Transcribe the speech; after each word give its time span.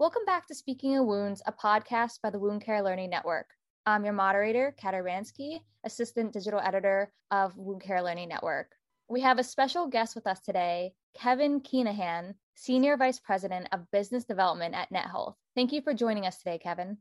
Welcome 0.00 0.24
back 0.26 0.48
to 0.48 0.56
Speaking 0.56 0.96
of 0.96 1.06
Wounds, 1.06 1.40
a 1.46 1.52
podcast 1.52 2.20
by 2.20 2.30
the 2.30 2.38
Wound 2.38 2.64
Care 2.64 2.82
Learning 2.82 3.08
Network. 3.08 3.46
I'm 3.86 4.02
your 4.02 4.12
moderator, 4.12 4.74
Kata 4.80 4.96
Ransky, 4.96 5.60
Assistant 5.84 6.32
Digital 6.32 6.58
Editor 6.58 7.12
of 7.30 7.56
Wound 7.56 7.80
Care 7.80 8.02
Learning 8.02 8.28
Network. 8.28 8.72
We 9.08 9.20
have 9.20 9.38
a 9.38 9.44
special 9.44 9.86
guest 9.86 10.16
with 10.16 10.26
us 10.26 10.40
today, 10.40 10.94
Kevin 11.16 11.60
Keenahan, 11.60 12.34
Senior 12.56 12.96
Vice 12.96 13.20
President 13.20 13.68
of 13.70 13.88
Business 13.92 14.24
Development 14.24 14.74
at 14.74 14.90
NetHealth. 14.92 15.34
Thank 15.54 15.72
you 15.72 15.80
for 15.80 15.94
joining 15.94 16.26
us 16.26 16.38
today, 16.38 16.58
Kevin. 16.58 16.98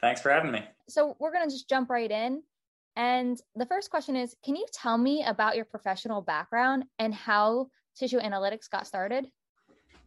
Thanks 0.00 0.20
for 0.20 0.32
having 0.32 0.50
me. 0.50 0.64
So, 0.88 1.16
we're 1.20 1.32
going 1.32 1.48
to 1.48 1.54
just 1.54 1.68
jump 1.68 1.88
right 1.88 2.10
in. 2.10 2.42
And 2.96 3.40
the 3.54 3.66
first 3.66 3.90
question 3.90 4.16
is 4.16 4.34
Can 4.44 4.56
you 4.56 4.66
tell 4.72 4.98
me 4.98 5.22
about 5.24 5.54
your 5.54 5.66
professional 5.66 6.20
background 6.20 6.82
and 6.98 7.14
how 7.14 7.68
tissue 7.96 8.18
analytics 8.18 8.68
got 8.68 8.88
started? 8.88 9.28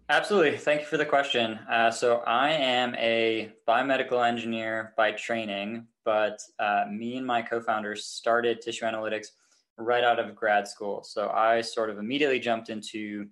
Absolutely. 0.07 0.55
Thank 0.55 0.81
you 0.81 0.87
for 0.87 0.97
the 0.97 1.05
question. 1.05 1.57
Uh, 1.67 1.89
so, 1.89 2.17
I 2.27 2.51
am 2.51 2.93
a 2.95 3.51
biomedical 3.67 4.23
engineer 4.23 4.93
by 4.95 5.13
training, 5.13 5.87
but 6.03 6.39
uh, 6.59 6.83
me 6.91 7.17
and 7.17 7.25
my 7.25 7.41
co 7.41 7.59
founders 7.59 8.05
started 8.05 8.61
tissue 8.61 8.85
analytics 8.85 9.29
right 9.79 10.03
out 10.03 10.19
of 10.19 10.35
grad 10.35 10.67
school. 10.67 11.03
So, 11.03 11.29
I 11.29 11.61
sort 11.61 11.89
of 11.89 11.97
immediately 11.97 12.39
jumped 12.39 12.69
into 12.69 13.25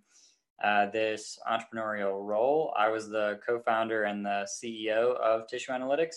uh, 0.64 0.88
this 0.88 1.38
entrepreneurial 1.48 2.26
role. 2.26 2.74
I 2.76 2.90
was 2.90 3.08
the 3.08 3.40
co 3.46 3.60
founder 3.60 4.06
and 4.06 4.26
the 4.26 4.48
CEO 4.48 5.16
of 5.18 5.48
Tissue 5.48 5.74
Analytics. 5.74 6.16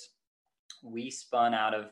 We 0.83 1.11
spun 1.11 1.53
out 1.53 1.75
of 1.75 1.91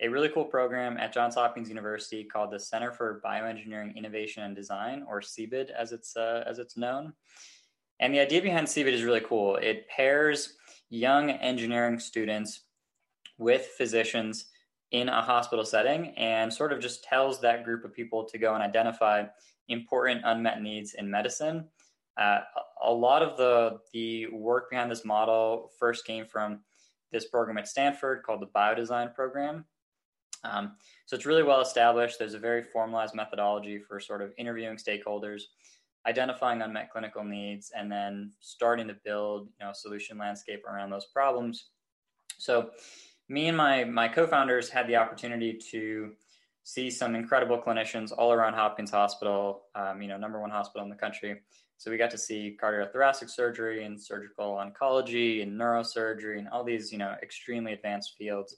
a 0.00 0.08
really 0.08 0.28
cool 0.28 0.44
program 0.44 0.98
at 0.98 1.14
Johns 1.14 1.36
Hopkins 1.36 1.70
University 1.70 2.24
called 2.24 2.50
the 2.50 2.60
Center 2.60 2.92
for 2.92 3.22
Bioengineering 3.24 3.96
Innovation 3.96 4.42
and 4.42 4.54
Design, 4.54 5.02
or 5.08 5.22
CBID 5.22 5.70
as 5.70 5.92
it's, 5.92 6.14
uh, 6.14 6.44
as 6.46 6.58
it's 6.58 6.76
known. 6.76 7.14
And 8.00 8.14
the 8.14 8.20
idea 8.20 8.42
behind 8.42 8.66
CBID 8.66 8.92
is 8.92 9.04
really 9.04 9.20
cool. 9.20 9.56
It 9.56 9.88
pairs 9.88 10.54
young 10.90 11.30
engineering 11.30 11.98
students 11.98 12.62
with 13.38 13.66
physicians 13.78 14.46
in 14.92 15.08
a 15.08 15.22
hospital 15.22 15.64
setting 15.64 16.08
and 16.16 16.52
sort 16.52 16.72
of 16.72 16.80
just 16.80 17.04
tells 17.04 17.40
that 17.40 17.64
group 17.64 17.84
of 17.84 17.92
people 17.92 18.24
to 18.24 18.38
go 18.38 18.54
and 18.54 18.62
identify 18.62 19.24
important 19.68 20.22
unmet 20.24 20.62
needs 20.62 20.94
in 20.94 21.10
medicine. 21.10 21.64
Uh, 22.16 22.40
a 22.82 22.92
lot 22.92 23.22
of 23.22 23.36
the, 23.36 23.78
the 23.92 24.26
work 24.28 24.70
behind 24.70 24.90
this 24.90 25.04
model 25.04 25.70
first 25.78 26.06
came 26.06 26.24
from 26.24 26.60
this 27.12 27.26
program 27.26 27.58
at 27.58 27.68
Stanford 27.68 28.22
called 28.22 28.40
the 28.40 28.46
Biodesign 28.46 29.14
Program. 29.14 29.64
Um, 30.44 30.76
so 31.06 31.16
it's 31.16 31.26
really 31.26 31.42
well 31.42 31.60
established. 31.60 32.18
There's 32.18 32.34
a 32.34 32.38
very 32.38 32.62
formalized 32.62 33.14
methodology 33.14 33.78
for 33.78 33.98
sort 34.00 34.22
of 34.22 34.32
interviewing 34.38 34.76
stakeholders 34.76 35.42
identifying 36.06 36.62
unmet 36.62 36.90
clinical 36.90 37.24
needs 37.24 37.72
and 37.76 37.90
then 37.90 38.32
starting 38.40 38.88
to 38.88 38.96
build 39.04 39.48
you 39.58 39.66
know 39.66 39.72
solution 39.74 40.18
landscape 40.18 40.62
around 40.64 40.90
those 40.90 41.06
problems. 41.06 41.70
So 42.38 42.70
me 43.28 43.48
and 43.48 43.56
my 43.56 43.84
my 43.84 44.08
co-founders 44.08 44.68
had 44.68 44.86
the 44.86 44.96
opportunity 44.96 45.58
to 45.72 46.12
see 46.62 46.90
some 46.90 47.14
incredible 47.14 47.60
clinicians 47.60 48.12
all 48.16 48.32
around 48.32 48.54
hopkins 48.54 48.90
hospital 48.90 49.62
um, 49.74 50.00
you 50.00 50.08
know 50.08 50.16
number 50.16 50.40
one 50.40 50.50
hospital 50.50 50.84
in 50.84 50.90
the 50.90 50.96
country. 50.96 51.40
So 51.78 51.90
we 51.90 51.98
got 51.98 52.10
to 52.12 52.18
see 52.18 52.56
cardiothoracic 52.62 53.28
surgery 53.28 53.84
and 53.84 54.00
surgical 54.00 54.54
oncology 54.54 55.42
and 55.42 55.60
neurosurgery 55.60 56.38
and 56.38 56.48
all 56.48 56.64
these 56.64 56.92
you 56.92 56.98
know 56.98 57.14
extremely 57.22 57.72
advanced 57.72 58.14
fields. 58.16 58.56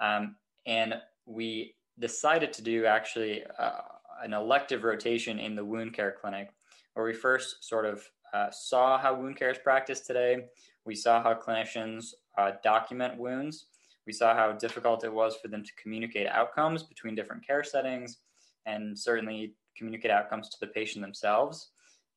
Um, 0.00 0.36
and 0.66 0.94
we 1.24 1.74
decided 1.98 2.52
to 2.52 2.62
do 2.62 2.86
actually 2.86 3.44
uh, 3.58 3.80
an 4.22 4.32
elective 4.32 4.84
rotation 4.84 5.38
in 5.38 5.54
the 5.54 5.64
wound 5.64 5.94
care 5.94 6.14
clinic 6.20 6.50
where 6.96 7.04
we 7.04 7.12
first 7.12 7.62
sort 7.62 7.84
of 7.84 8.02
uh, 8.32 8.50
saw 8.50 8.98
how 8.98 9.14
wound 9.14 9.36
care 9.36 9.50
is 9.50 9.58
practiced 9.58 10.06
today. 10.06 10.46
We 10.86 10.94
saw 10.94 11.22
how 11.22 11.34
clinicians 11.34 12.14
uh, 12.38 12.52
document 12.64 13.18
wounds. 13.18 13.66
We 14.06 14.14
saw 14.14 14.34
how 14.34 14.52
difficult 14.52 15.04
it 15.04 15.12
was 15.12 15.36
for 15.36 15.48
them 15.48 15.62
to 15.62 15.70
communicate 15.80 16.26
outcomes 16.26 16.82
between 16.82 17.14
different 17.14 17.46
care 17.46 17.62
settings 17.62 18.16
and 18.64 18.98
certainly 18.98 19.52
communicate 19.76 20.10
outcomes 20.10 20.48
to 20.48 20.56
the 20.58 20.68
patient 20.68 21.04
themselves. 21.04 21.68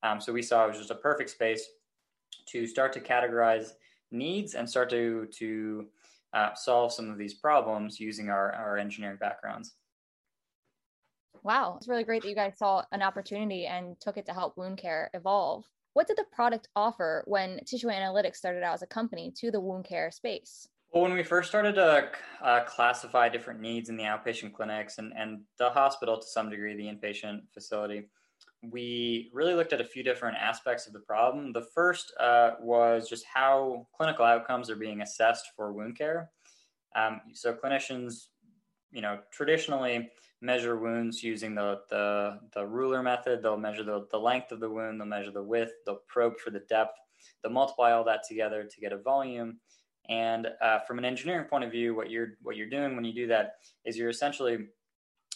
Um, 0.02 0.18
so 0.18 0.32
we 0.32 0.40
saw 0.40 0.64
it 0.64 0.68
was 0.68 0.78
just 0.78 0.90
a 0.90 0.94
perfect 0.94 1.28
space 1.28 1.62
to 2.46 2.66
start 2.66 2.94
to 2.94 3.00
categorize 3.00 3.72
needs 4.10 4.54
and 4.54 4.68
start 4.68 4.88
to, 4.90 5.28
to 5.32 5.88
uh, 6.32 6.54
solve 6.54 6.90
some 6.94 7.10
of 7.10 7.18
these 7.18 7.34
problems 7.34 8.00
using 8.00 8.30
our, 8.30 8.52
our 8.52 8.78
engineering 8.78 9.18
backgrounds. 9.20 9.74
Wow, 11.42 11.76
it's 11.76 11.88
really 11.88 12.04
great 12.04 12.22
that 12.22 12.28
you 12.28 12.34
guys 12.34 12.58
saw 12.58 12.82
an 12.92 13.02
opportunity 13.02 13.66
and 13.66 13.98
took 14.00 14.16
it 14.16 14.26
to 14.26 14.32
help 14.32 14.56
wound 14.56 14.78
care 14.78 15.10
evolve. 15.14 15.64
What 15.94 16.06
did 16.06 16.16
the 16.16 16.24
product 16.32 16.68
offer 16.76 17.24
when 17.26 17.60
Tissue 17.64 17.88
Analytics 17.88 18.36
started 18.36 18.62
out 18.62 18.74
as 18.74 18.82
a 18.82 18.86
company 18.86 19.32
to 19.38 19.50
the 19.50 19.60
wound 19.60 19.84
care 19.84 20.10
space? 20.10 20.68
Well, 20.92 21.02
when 21.04 21.12
we 21.12 21.22
first 21.22 21.48
started 21.48 21.76
to 21.76 22.10
uh, 22.42 22.64
classify 22.64 23.28
different 23.28 23.60
needs 23.60 23.88
in 23.88 23.96
the 23.96 24.04
outpatient 24.04 24.52
clinics 24.52 24.98
and, 24.98 25.12
and 25.16 25.40
the 25.58 25.70
hospital 25.70 26.18
to 26.18 26.26
some 26.26 26.50
degree, 26.50 26.76
the 26.76 26.84
inpatient 26.84 27.42
facility, 27.54 28.08
we 28.62 29.30
really 29.32 29.54
looked 29.54 29.72
at 29.72 29.80
a 29.80 29.84
few 29.84 30.02
different 30.02 30.36
aspects 30.36 30.86
of 30.86 30.92
the 30.92 31.00
problem. 31.00 31.52
The 31.52 31.66
first 31.74 32.12
uh, 32.20 32.52
was 32.60 33.08
just 33.08 33.24
how 33.32 33.86
clinical 33.96 34.24
outcomes 34.24 34.68
are 34.68 34.76
being 34.76 35.00
assessed 35.00 35.46
for 35.56 35.72
wound 35.72 35.96
care. 35.96 36.30
Um, 36.94 37.20
so 37.34 37.54
clinicians, 37.54 38.26
you 38.90 39.00
know, 39.00 39.20
traditionally 39.32 40.10
measure 40.40 40.78
wounds 40.78 41.22
using 41.22 41.54
the, 41.54 41.80
the, 41.90 42.38
the 42.54 42.66
ruler 42.66 43.02
method. 43.02 43.42
They'll 43.42 43.56
measure 43.56 43.84
the, 43.84 44.06
the 44.10 44.18
length 44.18 44.52
of 44.52 44.60
the 44.60 44.70
wound, 44.70 45.00
they'll 45.00 45.06
measure 45.06 45.30
the 45.30 45.42
width, 45.42 45.72
they'll 45.84 46.02
probe 46.08 46.38
for 46.38 46.50
the 46.50 46.60
depth, 46.60 46.96
they'll 47.42 47.52
multiply 47.52 47.92
all 47.92 48.04
that 48.04 48.22
together 48.28 48.64
to 48.64 48.80
get 48.80 48.92
a 48.92 48.98
volume. 48.98 49.58
And 50.08 50.48
uh, 50.62 50.80
from 50.80 50.98
an 50.98 51.04
engineering 51.04 51.46
point 51.46 51.64
of 51.64 51.70
view, 51.70 51.94
what 51.94 52.10
you're 52.10 52.30
what 52.42 52.56
you're 52.56 52.68
doing 52.68 52.96
when 52.96 53.04
you 53.04 53.12
do 53.12 53.26
that 53.28 53.56
is 53.84 53.96
you're 53.96 54.08
essentially 54.08 54.66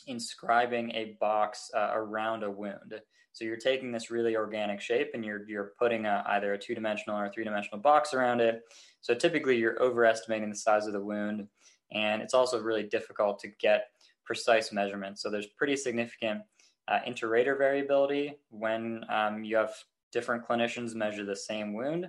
inscribing 0.07 0.91
a 0.93 1.17
box 1.21 1.71
uh, 1.75 1.91
around 1.93 2.43
a 2.43 2.51
wound. 2.51 2.95
So 3.33 3.45
you're 3.45 3.57
taking 3.57 3.91
this 3.91 4.11
really 4.11 4.37
organic 4.37 4.81
shape 4.81 5.11
and 5.15 5.25
you're 5.25 5.49
you're 5.49 5.73
putting 5.79 6.07
a, 6.07 6.25
either 6.29 6.55
a 6.55 6.59
two 6.59 6.75
dimensional 6.75 7.19
or 7.19 7.27
a 7.27 7.33
three 7.33 7.45
dimensional 7.45 7.81
box 7.81 8.15
around 8.15 8.41
it. 8.41 8.63
So 9.01 9.15
typically 9.15 9.57
you're 9.59 9.81
overestimating 9.83 10.51
the 10.51 10.57
size 10.57 10.87
of 10.87 10.93
the 10.93 11.05
wound, 11.05 11.47
and 11.93 12.23
it's 12.23 12.35
also 12.35 12.61
really 12.61 12.85
difficult 12.85 13.39
to 13.41 13.49
get 13.61 13.89
precise 14.25 14.73
measurements. 14.73 15.23
So 15.23 15.31
there's 15.31 15.47
pretty 15.47 15.77
significant 15.77 16.43
uh, 16.89 17.01
inter-rater 17.07 17.57
variability 17.57 18.35
when 18.51 19.05
um, 19.09 19.45
you 19.45 19.57
have 19.57 19.73
different 20.13 20.47
clinicians 20.47 20.95
measure 20.95 21.25
the 21.25 21.37
same 21.37 21.73
wound. 21.73 22.07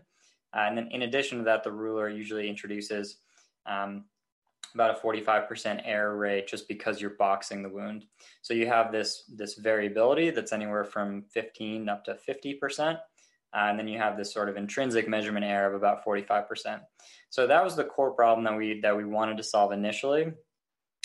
Uh, 0.56 0.60
and 0.60 0.78
then 0.78 0.90
in 0.92 1.04
addition 1.04 1.40
to 1.40 1.44
that, 1.46 1.64
the 1.64 1.72
ruler 1.72 2.10
usually 2.10 2.50
introduces 2.50 3.18
um, 3.66 4.06
about 4.74 4.98
a 4.98 5.02
45% 5.02 5.82
error 5.86 6.18
rate 6.18 6.48
just 6.48 6.68
because 6.68 7.02
you're 7.02 7.12
boxing 7.12 7.64
the 7.64 7.70
wound. 7.70 8.06
So 8.42 8.54
you 8.54 8.68
have 8.68 8.92
this, 8.92 9.24
this 9.34 9.56
variability 9.56 10.30
that's 10.30 10.54
anywhere 10.54 10.84
from 10.84 11.24
15 11.34 11.90
up 11.90 12.04
to 12.06 12.18
50%. 12.28 12.98
Uh, 13.56 13.70
and 13.70 13.80
then 13.80 13.88
you 13.88 13.98
have 13.98 14.18
this 14.18 14.34
sort 14.34 14.50
of 14.50 14.58
intrinsic 14.58 15.08
measurement 15.08 15.46
error 15.46 15.70
of 15.70 15.76
about 15.76 16.06
45%. 16.06 16.82
So 17.30 17.48
that 17.48 17.64
was 17.64 17.76
the 17.78 17.86
core 17.86 18.12
problem 18.12 18.44
that 18.44 18.58
we 18.58 18.82
that 18.82 18.98
we 18.98 19.06
wanted 19.06 19.38
to 19.38 19.44
solve 19.44 19.72
initially 19.72 20.34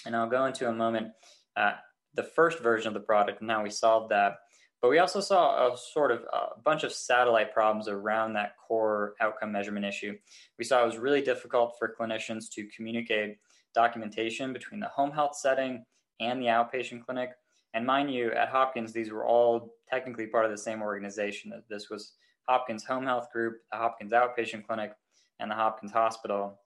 and 0.06 0.16
I'll 0.16 0.28
go 0.28 0.46
into 0.46 0.68
a 0.68 0.72
moment 0.72 1.08
uh, 1.56 1.72
the 2.14 2.22
first 2.22 2.60
version 2.60 2.88
of 2.88 2.94
the 2.94 3.00
product 3.00 3.40
and 3.40 3.50
how 3.50 3.62
we 3.62 3.70
solved 3.70 4.10
that. 4.10 4.36
But 4.80 4.88
we 4.88 4.98
also 4.98 5.20
saw 5.20 5.72
a 5.72 5.76
sort 5.76 6.10
of 6.10 6.20
a 6.32 6.60
bunch 6.64 6.84
of 6.84 6.92
satellite 6.92 7.52
problems 7.52 7.86
around 7.86 8.32
that 8.32 8.54
core 8.56 9.14
outcome 9.20 9.52
measurement 9.52 9.84
issue. 9.84 10.16
We 10.58 10.64
saw 10.64 10.82
it 10.82 10.86
was 10.86 10.96
really 10.96 11.20
difficult 11.20 11.76
for 11.78 11.94
clinicians 11.98 12.50
to 12.52 12.66
communicate 12.74 13.36
documentation 13.74 14.52
between 14.52 14.80
the 14.80 14.88
home 14.88 15.10
health 15.10 15.36
setting 15.36 15.84
and 16.18 16.40
the 16.40 16.46
outpatient 16.46 17.04
clinic. 17.04 17.30
And 17.74 17.86
mind 17.86 18.12
you, 18.12 18.32
at 18.32 18.48
Hopkins, 18.48 18.92
these 18.92 19.12
were 19.12 19.26
all 19.26 19.74
technically 19.88 20.26
part 20.26 20.44
of 20.46 20.50
the 20.50 20.58
same 20.58 20.82
organization. 20.82 21.52
This 21.68 21.90
was 21.90 22.14
Hopkins 22.48 22.84
Home 22.84 23.04
Health 23.04 23.30
Group, 23.32 23.58
the 23.70 23.78
Hopkins 23.78 24.12
Outpatient 24.12 24.66
Clinic, 24.66 24.92
and 25.38 25.50
the 25.50 25.54
Hopkins 25.54 25.92
Hospital. 25.92 26.58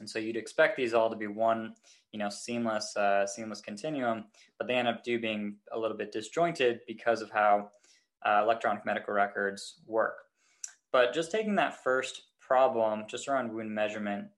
And 0.00 0.08
so 0.08 0.18
you'd 0.18 0.36
expect 0.36 0.76
these 0.76 0.94
all 0.94 1.10
to 1.10 1.16
be 1.16 1.26
one, 1.26 1.74
you 2.12 2.18
know, 2.18 2.28
seamless, 2.28 2.96
uh, 2.96 3.26
seamless 3.26 3.60
continuum, 3.60 4.24
but 4.58 4.66
they 4.66 4.74
end 4.74 4.88
up 4.88 5.04
do 5.04 5.20
being 5.20 5.56
a 5.72 5.78
little 5.78 5.96
bit 5.96 6.12
disjointed 6.12 6.80
because 6.86 7.22
of 7.22 7.30
how 7.30 7.70
uh, 8.24 8.40
electronic 8.42 8.84
medical 8.84 9.14
records 9.14 9.80
work. 9.86 10.16
But 10.92 11.12
just 11.12 11.30
taking 11.30 11.54
that 11.56 11.82
first 11.82 12.22
problem 12.40 13.04
just 13.08 13.28
around 13.28 13.52
wound 13.52 13.74
measurement, 13.74 14.28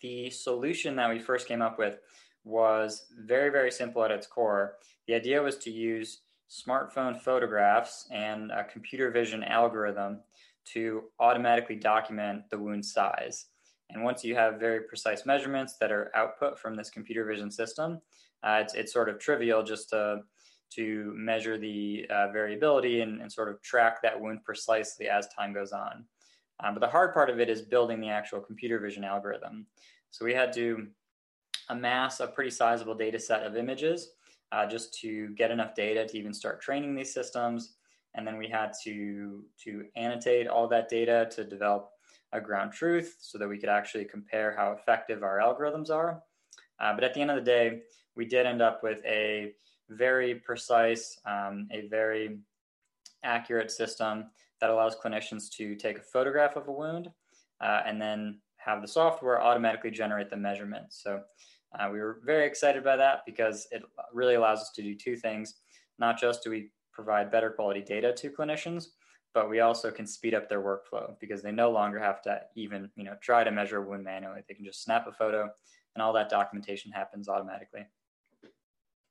the 0.00 0.30
solution 0.30 0.96
that 0.96 1.10
we 1.10 1.18
first 1.18 1.48
came 1.48 1.62
up 1.62 1.78
with 1.78 1.98
was 2.44 3.06
very, 3.24 3.50
very 3.50 3.70
simple 3.70 4.04
at 4.04 4.10
its 4.10 4.26
core. 4.26 4.76
The 5.06 5.14
idea 5.14 5.42
was 5.42 5.56
to 5.58 5.70
use 5.70 6.20
smartphone 6.50 7.18
photographs 7.18 8.06
and 8.10 8.50
a 8.50 8.64
computer 8.64 9.10
vision 9.10 9.42
algorithm 9.42 10.20
to 10.66 11.04
automatically 11.18 11.76
document 11.76 12.42
the 12.50 12.58
wound 12.58 12.84
size. 12.84 13.46
And 13.90 14.02
once 14.02 14.24
you 14.24 14.34
have 14.34 14.58
very 14.58 14.80
precise 14.80 15.26
measurements 15.26 15.76
that 15.80 15.92
are 15.92 16.10
output 16.14 16.58
from 16.58 16.74
this 16.74 16.90
computer 16.90 17.24
vision 17.24 17.50
system, 17.50 18.00
uh, 18.42 18.60
it's, 18.62 18.74
it's 18.74 18.92
sort 18.92 19.08
of 19.08 19.18
trivial 19.18 19.62
just 19.62 19.90
to, 19.90 20.20
to 20.74 21.12
measure 21.16 21.56
the 21.58 22.06
uh, 22.10 22.28
variability 22.32 23.00
and, 23.00 23.20
and, 23.20 23.30
sort 23.30 23.48
of 23.48 23.62
track 23.62 24.02
that 24.02 24.20
wound 24.20 24.42
precisely 24.44 25.08
as 25.08 25.28
time 25.28 25.52
goes 25.52 25.72
on. 25.72 26.04
Um, 26.62 26.74
but 26.74 26.80
the 26.80 26.88
hard 26.88 27.14
part 27.14 27.30
of 27.30 27.40
it 27.40 27.48
is 27.48 27.62
building 27.62 28.00
the 28.00 28.08
actual 28.08 28.40
computer 28.40 28.78
vision 28.78 29.04
algorithm. 29.04 29.66
So 30.10 30.24
we 30.24 30.34
had 30.34 30.52
to 30.54 30.88
amass 31.68 32.20
a 32.20 32.26
pretty 32.26 32.50
sizable 32.50 32.94
data 32.94 33.18
set 33.18 33.42
of 33.42 33.56
images 33.56 34.10
uh, 34.52 34.66
just 34.66 34.94
to 35.00 35.30
get 35.30 35.50
enough 35.50 35.74
data 35.74 36.06
to 36.06 36.18
even 36.18 36.32
start 36.32 36.60
training 36.60 36.94
these 36.94 37.12
systems. 37.12 37.74
And 38.14 38.26
then 38.26 38.38
we 38.38 38.48
had 38.48 38.72
to, 38.84 39.44
to 39.64 39.84
annotate 39.96 40.46
all 40.46 40.68
that 40.68 40.88
data 40.88 41.28
to 41.32 41.44
develop 41.44 41.90
a 42.34 42.40
ground 42.40 42.72
truth 42.72 43.16
so 43.20 43.38
that 43.38 43.48
we 43.48 43.58
could 43.58 43.68
actually 43.68 44.04
compare 44.04 44.54
how 44.56 44.72
effective 44.72 45.22
our 45.22 45.38
algorithms 45.38 45.88
are. 45.88 46.20
Uh, 46.80 46.92
but 46.92 47.04
at 47.04 47.14
the 47.14 47.20
end 47.20 47.30
of 47.30 47.36
the 47.36 47.42
day, 47.42 47.80
we 48.16 48.26
did 48.26 48.44
end 48.44 48.60
up 48.60 48.82
with 48.82 49.00
a 49.06 49.52
very 49.88 50.34
precise, 50.34 51.18
um, 51.26 51.68
a 51.72 51.88
very 51.88 52.38
accurate 53.22 53.70
system 53.70 54.26
that 54.60 54.70
allows 54.70 54.96
clinicians 54.96 55.50
to 55.50 55.74
take 55.76 55.98
a 55.98 56.02
photograph 56.02 56.56
of 56.56 56.68
a 56.68 56.72
wound 56.72 57.08
uh, 57.60 57.80
and 57.86 58.00
then 58.00 58.40
have 58.56 58.82
the 58.82 58.88
software 58.88 59.42
automatically 59.42 59.90
generate 59.90 60.30
the 60.30 60.36
measurements. 60.36 61.00
So 61.02 61.20
uh, 61.78 61.88
we 61.92 62.00
were 62.00 62.20
very 62.24 62.46
excited 62.46 62.82
by 62.82 62.96
that 62.96 63.20
because 63.26 63.66
it 63.70 63.82
really 64.12 64.34
allows 64.34 64.60
us 64.60 64.72
to 64.76 64.82
do 64.82 64.94
two 64.94 65.16
things. 65.16 65.54
Not 65.98 66.18
just 66.18 66.42
do 66.42 66.50
we 66.50 66.70
provide 66.92 67.30
better 67.30 67.50
quality 67.50 67.82
data 67.82 68.12
to 68.12 68.30
clinicians, 68.30 68.86
but 69.34 69.50
we 69.50 69.60
also 69.60 69.90
can 69.90 70.06
speed 70.06 70.32
up 70.32 70.48
their 70.48 70.62
workflow 70.62 71.18
because 71.18 71.42
they 71.42 71.50
no 71.50 71.70
longer 71.70 71.98
have 71.98 72.22
to 72.22 72.40
even 72.54 72.88
you 72.96 73.04
know 73.04 73.16
try 73.20 73.44
to 73.44 73.50
measure 73.50 73.78
a 73.78 73.86
wound 73.86 74.04
manually. 74.04 74.40
They 74.48 74.54
can 74.54 74.64
just 74.64 74.82
snap 74.82 75.06
a 75.06 75.12
photo, 75.12 75.50
and 75.94 76.02
all 76.02 76.12
that 76.14 76.30
documentation 76.30 76.92
happens 76.92 77.28
automatically. 77.28 77.86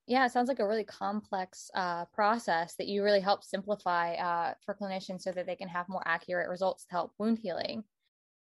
Yeah, 0.07 0.25
it 0.25 0.31
sounds 0.31 0.49
like 0.49 0.59
a 0.59 0.67
really 0.67 0.83
complex 0.83 1.69
uh, 1.75 2.05
process 2.05 2.75
that 2.75 2.87
you 2.87 3.03
really 3.03 3.21
help 3.21 3.43
simplify 3.43 4.15
uh, 4.15 4.53
for 4.65 4.75
clinicians 4.75 5.21
so 5.21 5.31
that 5.31 5.45
they 5.45 5.55
can 5.55 5.69
have 5.69 5.87
more 5.87 6.03
accurate 6.05 6.49
results 6.49 6.85
to 6.85 6.91
help 6.91 7.13
wound 7.19 7.39
healing. 7.39 7.83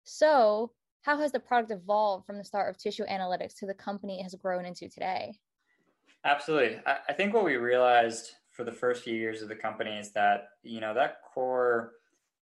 So, 0.04 0.72
how 1.04 1.18
has 1.18 1.32
the 1.32 1.40
product 1.40 1.72
evolved 1.72 2.26
from 2.26 2.38
the 2.38 2.44
start 2.44 2.70
of 2.70 2.78
tissue 2.78 3.06
analytics 3.06 3.56
to 3.60 3.68
the 3.68 3.74
company 3.74 4.20
it 4.20 4.24
has 4.24 4.36
grown 4.36 4.66
into 4.66 4.90
today? 4.90 5.34
Absolutely. 6.24 6.80
I, 6.86 6.98
I 7.10 7.14
think 7.14 7.34
what 7.34 7.44
we 7.44 7.58
realized 7.58 8.32
for 8.52 8.64
the 8.64 8.72
first 8.72 9.04
few 9.04 9.16
years 9.16 9.42
of 9.42 9.50
the 9.50 9.56
company 9.56 9.98
is 9.98 10.12
that 10.12 10.50
you 10.64 10.82
know 10.82 10.94
that 10.94 11.22
core 11.34 11.94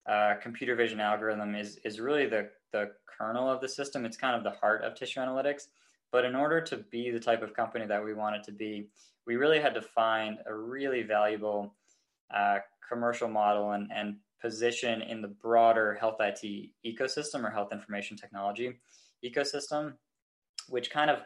uh, 0.08 0.36
computer 0.42 0.76
vision 0.76 1.00
algorithm 1.00 1.56
is 1.56 1.80
is 1.84 2.00
really 2.00 2.28
the 2.28 2.50
the 2.72 2.92
kernel 3.18 3.50
of 3.50 3.62
the 3.62 3.70
system. 3.70 4.06
It's 4.06 4.18
kind 4.18 4.36
of 4.36 4.44
the 4.44 4.58
heart 4.60 4.84
of 4.84 4.96
tissue 4.96 5.20
analytics. 5.20 5.64
But 6.12 6.26
in 6.26 6.36
order 6.36 6.62
to 6.62 6.78
be 6.78 7.12
the 7.12 7.20
type 7.20 7.42
of 7.42 7.54
company 7.54 7.86
that 7.88 8.04
we 8.04 8.14
wanted 8.14 8.44
to 8.44 8.52
be, 8.52 8.88
we 9.26 9.36
really 9.36 9.60
had 9.60 9.74
to 9.74 9.82
find 9.82 10.38
a 10.46 10.54
really 10.54 11.04
valuable 11.04 11.74
uh, 12.34 12.60
commercial 12.88 13.28
model 13.28 13.72
and, 13.72 13.92
and 13.94 14.18
position 14.42 15.02
in 15.02 15.22
the 15.22 15.28
broader 15.28 15.96
health 15.96 16.18
IT 16.20 16.70
ecosystem 16.86 17.44
or 17.44 17.50
health 17.50 17.74
information 17.74 18.16
technology 18.16 18.80
ecosystem, 19.24 19.94
which 20.70 20.92
kind 20.92 21.10
of 21.10 21.20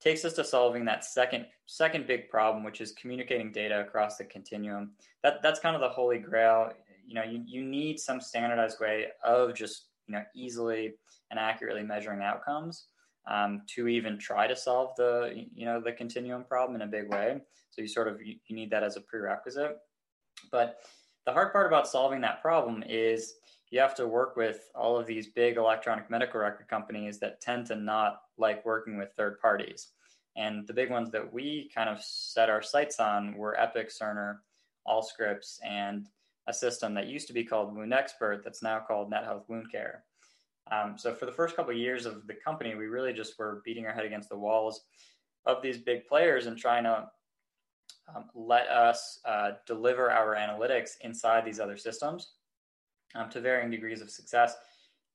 takes 0.00 0.24
us 0.24 0.34
to 0.34 0.44
solving 0.44 0.84
that 0.84 1.04
second 1.04 1.46
second 1.66 2.06
big 2.06 2.28
problem, 2.28 2.64
which 2.64 2.80
is 2.80 2.92
communicating 2.92 3.52
data 3.52 3.80
across 3.80 4.16
the 4.16 4.24
continuum. 4.24 4.92
That 5.22 5.42
that's 5.42 5.60
kind 5.60 5.74
of 5.74 5.80
the 5.80 5.88
holy 5.88 6.18
grail. 6.18 6.72
You 7.06 7.14
know, 7.14 7.22
you, 7.22 7.42
you 7.46 7.62
need 7.62 7.98
some 8.00 8.20
standardized 8.20 8.80
way 8.80 9.06
of 9.24 9.54
just 9.54 9.88
you 10.06 10.14
know 10.14 10.22
easily 10.34 10.94
and 11.30 11.38
accurately 11.38 11.82
measuring 11.82 12.22
outcomes 12.22 12.86
um, 13.26 13.62
to 13.74 13.88
even 13.88 14.18
try 14.18 14.46
to 14.46 14.56
solve 14.56 14.94
the 14.96 15.46
you 15.54 15.64
know 15.64 15.80
the 15.80 15.92
continuum 15.92 16.44
problem 16.44 16.80
in 16.80 16.86
a 16.86 16.90
big 16.90 17.08
way. 17.08 17.40
So 17.70 17.82
you 17.82 17.88
sort 17.88 18.08
of 18.08 18.20
you, 18.22 18.36
you 18.46 18.56
need 18.56 18.70
that 18.70 18.82
as 18.82 18.96
a 18.96 19.00
prerequisite. 19.00 19.76
But 20.50 20.78
the 21.26 21.32
hard 21.32 21.52
part 21.52 21.66
about 21.66 21.88
solving 21.88 22.20
that 22.20 22.42
problem 22.42 22.84
is 22.86 23.34
you 23.74 23.80
have 23.80 23.94
to 23.96 24.06
work 24.06 24.36
with 24.36 24.70
all 24.76 24.96
of 24.96 25.04
these 25.04 25.26
big 25.26 25.56
electronic 25.56 26.08
medical 26.08 26.38
record 26.38 26.68
companies 26.68 27.18
that 27.18 27.40
tend 27.40 27.66
to 27.66 27.74
not 27.74 28.20
like 28.38 28.64
working 28.64 28.96
with 28.96 29.10
third 29.16 29.40
parties. 29.40 29.88
And 30.36 30.64
the 30.68 30.72
big 30.72 30.92
ones 30.92 31.10
that 31.10 31.32
we 31.32 31.68
kind 31.74 31.88
of 31.88 32.00
set 32.00 32.48
our 32.48 32.62
sights 32.62 33.00
on 33.00 33.34
were 33.34 33.58
Epic, 33.58 33.90
Cerner, 33.90 34.36
Allscripts, 34.86 35.58
and 35.64 36.06
a 36.46 36.52
system 36.52 36.94
that 36.94 37.08
used 37.08 37.26
to 37.26 37.32
be 37.32 37.42
called 37.42 37.74
Wound 37.74 37.92
Expert 37.92 38.42
that's 38.44 38.62
now 38.62 38.78
called 38.78 39.10
NetHealth 39.10 39.48
Wound 39.48 39.72
Care. 39.72 40.04
Um, 40.70 40.94
so 40.96 41.12
for 41.12 41.26
the 41.26 41.32
first 41.32 41.56
couple 41.56 41.72
of 41.72 41.76
years 41.76 42.06
of 42.06 42.28
the 42.28 42.34
company, 42.34 42.76
we 42.76 42.86
really 42.86 43.12
just 43.12 43.36
were 43.40 43.60
beating 43.64 43.86
our 43.86 43.92
head 43.92 44.06
against 44.06 44.28
the 44.28 44.38
walls 44.38 44.82
of 45.46 45.62
these 45.62 45.78
big 45.78 46.06
players 46.06 46.46
and 46.46 46.56
trying 46.56 46.84
to 46.84 47.08
um, 48.14 48.26
let 48.36 48.68
us 48.68 49.18
uh, 49.24 49.52
deliver 49.66 50.12
our 50.12 50.36
analytics 50.36 50.92
inside 51.00 51.44
these 51.44 51.58
other 51.58 51.76
systems 51.76 52.34
um, 53.14 53.30
to 53.30 53.40
varying 53.40 53.70
degrees 53.70 54.00
of 54.00 54.10
success. 54.10 54.56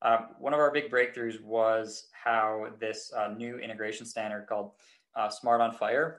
Um, 0.01 0.28
one 0.40 0.54
of 0.54 0.60
our 0.60 0.72
big 0.72 0.90
breakthroughs 0.90 1.42
was 1.42 2.07
how 2.12 2.68
this 2.80 3.12
uh, 3.16 3.34
new 3.36 3.57
integration 3.57 4.06
standard 4.06 4.48
called 4.48 4.72
uh, 5.16 5.30
SMART 5.30 5.62
on 5.62 5.75
FHIR 5.75 6.18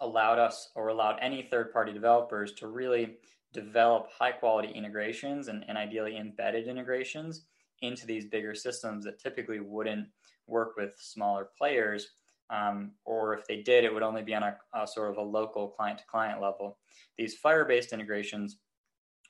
allowed 0.00 0.38
us 0.38 0.70
or 0.74 0.88
allowed 0.88 1.18
any 1.20 1.42
third 1.42 1.72
party 1.72 1.92
developers 1.92 2.52
to 2.54 2.68
really 2.68 3.16
develop 3.52 4.08
high 4.10 4.32
quality 4.32 4.68
integrations 4.68 5.48
and, 5.48 5.64
and 5.68 5.76
ideally 5.76 6.16
embedded 6.16 6.68
integrations 6.68 7.46
into 7.82 8.06
these 8.06 8.26
bigger 8.26 8.54
systems 8.54 9.04
that 9.04 9.18
typically 9.18 9.60
wouldn't 9.60 10.06
work 10.46 10.76
with 10.76 10.92
smaller 10.98 11.48
players 11.56 12.10
um, 12.50 12.90
or 13.04 13.34
if 13.34 13.46
they 13.46 13.62
did, 13.62 13.84
it 13.84 13.94
would 13.94 14.02
only 14.02 14.22
be 14.22 14.34
on 14.34 14.42
a, 14.42 14.56
a 14.74 14.86
sort 14.86 15.10
of 15.10 15.16
a 15.16 15.22
local 15.22 15.68
client 15.68 15.98
to 16.00 16.04
client 16.06 16.42
level. 16.42 16.78
These 17.16 17.36
Fire 17.36 17.64
based 17.64 17.92
integrations 17.92 18.58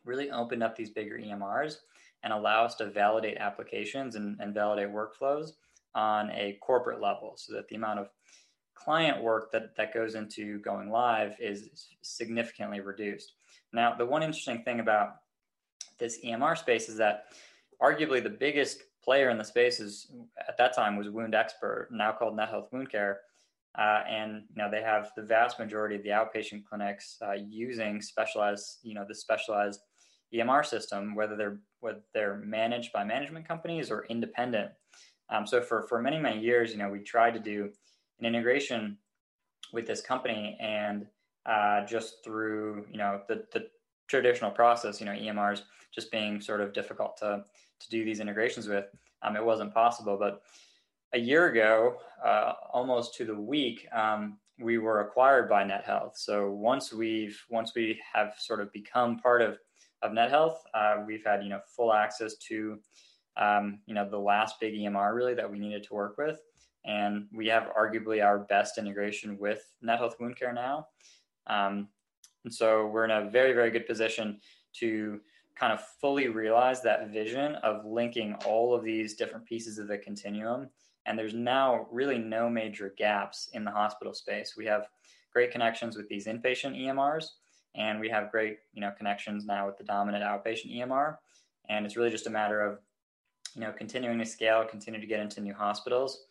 really 0.04 0.30
opened 0.30 0.62
up 0.62 0.76
these 0.76 0.90
bigger 0.90 1.18
EMRs 1.18 1.76
and 2.22 2.32
allow 2.32 2.64
us 2.64 2.74
to 2.76 2.86
validate 2.90 3.38
applications 3.38 4.16
and, 4.16 4.38
and 4.40 4.54
validate 4.54 4.88
workflows 4.88 5.52
on 5.94 6.30
a 6.30 6.58
corporate 6.60 7.00
level 7.00 7.34
so 7.36 7.52
that 7.52 7.68
the 7.68 7.76
amount 7.76 7.98
of 7.98 8.08
client 8.74 9.22
work 9.22 9.52
that, 9.52 9.76
that 9.76 9.92
goes 9.92 10.14
into 10.14 10.58
going 10.60 10.90
live 10.90 11.34
is 11.38 11.88
significantly 12.02 12.80
reduced. 12.80 13.34
Now, 13.72 13.94
the 13.94 14.06
one 14.06 14.22
interesting 14.22 14.62
thing 14.62 14.80
about 14.80 15.16
this 15.98 16.18
EMR 16.24 16.56
space 16.56 16.88
is 16.88 16.96
that 16.96 17.26
arguably 17.82 18.22
the 18.22 18.30
biggest 18.30 18.82
player 19.02 19.30
in 19.30 19.38
the 19.38 19.44
space 19.44 19.80
is 19.80 20.10
at 20.48 20.56
that 20.58 20.74
time 20.74 20.96
was 20.96 21.10
Wound 21.10 21.34
Expert, 21.34 21.88
now 21.90 22.12
called 22.12 22.36
NetHealth 22.36 22.72
Wound 22.72 22.90
Care. 22.90 23.20
Uh, 23.78 24.02
and 24.08 24.42
you 24.50 24.60
know 24.60 24.68
they 24.68 24.82
have 24.82 25.12
the 25.14 25.22
vast 25.22 25.60
majority 25.60 25.94
of 25.94 26.02
the 26.02 26.08
outpatient 26.08 26.64
clinics 26.64 27.16
uh, 27.22 27.34
using 27.34 28.02
specialized, 28.02 28.78
you 28.82 28.94
know, 28.94 29.04
the 29.06 29.14
specialized 29.14 29.80
EMR 30.34 30.64
system, 30.64 31.14
whether 31.14 31.36
they're 31.36 31.58
whether 31.80 32.00
they're 32.12 32.36
managed 32.36 32.92
by 32.92 33.04
management 33.04 33.46
companies 33.46 33.90
or 33.90 34.04
independent. 34.06 34.70
Um, 35.28 35.46
so 35.46 35.60
for 35.60 35.82
for 35.82 36.00
many 36.00 36.18
many 36.18 36.40
years, 36.40 36.72
you 36.72 36.78
know, 36.78 36.88
we 36.88 37.00
tried 37.00 37.34
to 37.34 37.40
do 37.40 37.70
an 38.18 38.26
integration 38.26 38.98
with 39.72 39.86
this 39.86 40.00
company, 40.00 40.56
and 40.60 41.06
uh, 41.46 41.84
just 41.86 42.24
through 42.24 42.86
you 42.90 42.98
know 42.98 43.22
the 43.28 43.44
the 43.52 43.68
traditional 44.08 44.50
process, 44.50 45.00
you 45.00 45.06
know, 45.06 45.12
EMRs 45.12 45.62
just 45.94 46.10
being 46.10 46.40
sort 46.40 46.60
of 46.60 46.72
difficult 46.72 47.16
to 47.18 47.44
to 47.80 47.88
do 47.88 48.04
these 48.04 48.20
integrations 48.20 48.68
with, 48.68 48.84
um, 49.22 49.36
it 49.36 49.44
wasn't 49.44 49.72
possible. 49.72 50.18
But 50.18 50.42
a 51.14 51.18
year 51.18 51.46
ago, 51.46 51.96
uh, 52.24 52.52
almost 52.72 53.14
to 53.14 53.24
the 53.24 53.34
week, 53.34 53.86
um, 53.92 54.38
we 54.60 54.78
were 54.78 55.00
acquired 55.00 55.48
by 55.48 55.64
NetHealth. 55.64 56.16
So 56.16 56.50
once 56.50 56.92
we've 56.92 57.40
once 57.50 57.72
we 57.74 58.00
have 58.12 58.34
sort 58.38 58.60
of 58.60 58.72
become 58.72 59.18
part 59.18 59.42
of 59.42 59.58
of 60.02 60.12
NetHealth, 60.12 60.56
uh, 60.74 60.96
we've 61.06 61.24
had 61.24 61.42
you 61.42 61.48
know 61.48 61.60
full 61.76 61.92
access 61.92 62.36
to 62.48 62.78
um, 63.36 63.80
you 63.86 63.94
know 63.94 64.08
the 64.08 64.18
last 64.18 64.60
big 64.60 64.74
EMR 64.74 65.14
really 65.14 65.34
that 65.34 65.50
we 65.50 65.58
needed 65.58 65.84
to 65.84 65.94
work 65.94 66.18
with, 66.18 66.40
and 66.84 67.26
we 67.32 67.46
have 67.48 67.72
arguably 67.78 68.24
our 68.24 68.38
best 68.38 68.78
integration 68.78 69.38
with 69.38 69.64
NetHealth 69.84 70.18
Wound 70.20 70.36
Care 70.36 70.52
now. 70.52 70.86
Um, 71.46 71.88
and 72.44 72.52
so 72.52 72.86
we're 72.86 73.04
in 73.04 73.10
a 73.10 73.30
very 73.30 73.52
very 73.52 73.70
good 73.70 73.86
position 73.86 74.40
to 74.74 75.20
kind 75.60 75.72
of 75.74 75.84
fully 76.00 76.28
realize 76.28 76.80
that 76.80 77.10
vision 77.10 77.54
of 77.56 77.84
linking 77.84 78.34
all 78.46 78.74
of 78.74 78.82
these 78.82 79.14
different 79.14 79.44
pieces 79.44 79.78
of 79.78 79.88
the 79.88 79.98
continuum. 79.98 80.70
And 81.04 81.18
there's 81.18 81.34
now 81.34 81.86
really 81.90 82.16
no 82.16 82.48
major 82.48 82.94
gaps 82.96 83.50
in 83.52 83.64
the 83.64 83.70
hospital 83.70 84.14
space. 84.14 84.54
We 84.56 84.64
have 84.66 84.88
great 85.32 85.50
connections 85.50 85.96
with 85.96 86.08
these 86.08 86.26
inpatient 86.26 86.80
EMRs, 86.80 87.26
and 87.74 88.00
we 88.00 88.08
have 88.08 88.30
great 88.30 88.58
you 88.72 88.80
know 88.80 88.92
connections 88.96 89.44
now 89.44 89.66
with 89.66 89.78
the 89.78 89.84
dominant 89.84 90.24
outpatient 90.24 90.74
EMR. 90.76 91.16
And 91.68 91.86
it's 91.86 91.96
really 91.96 92.10
just 92.10 92.26
a 92.26 92.30
matter 92.30 92.60
of 92.60 92.80
you 93.54 93.62
know, 93.62 93.72
continuing 93.72 94.18
to 94.18 94.26
scale, 94.26 94.64
continue 94.64 95.00
to 95.00 95.06
get 95.06 95.20
into 95.20 95.40
new 95.40 95.54
hospitals. 95.54 96.24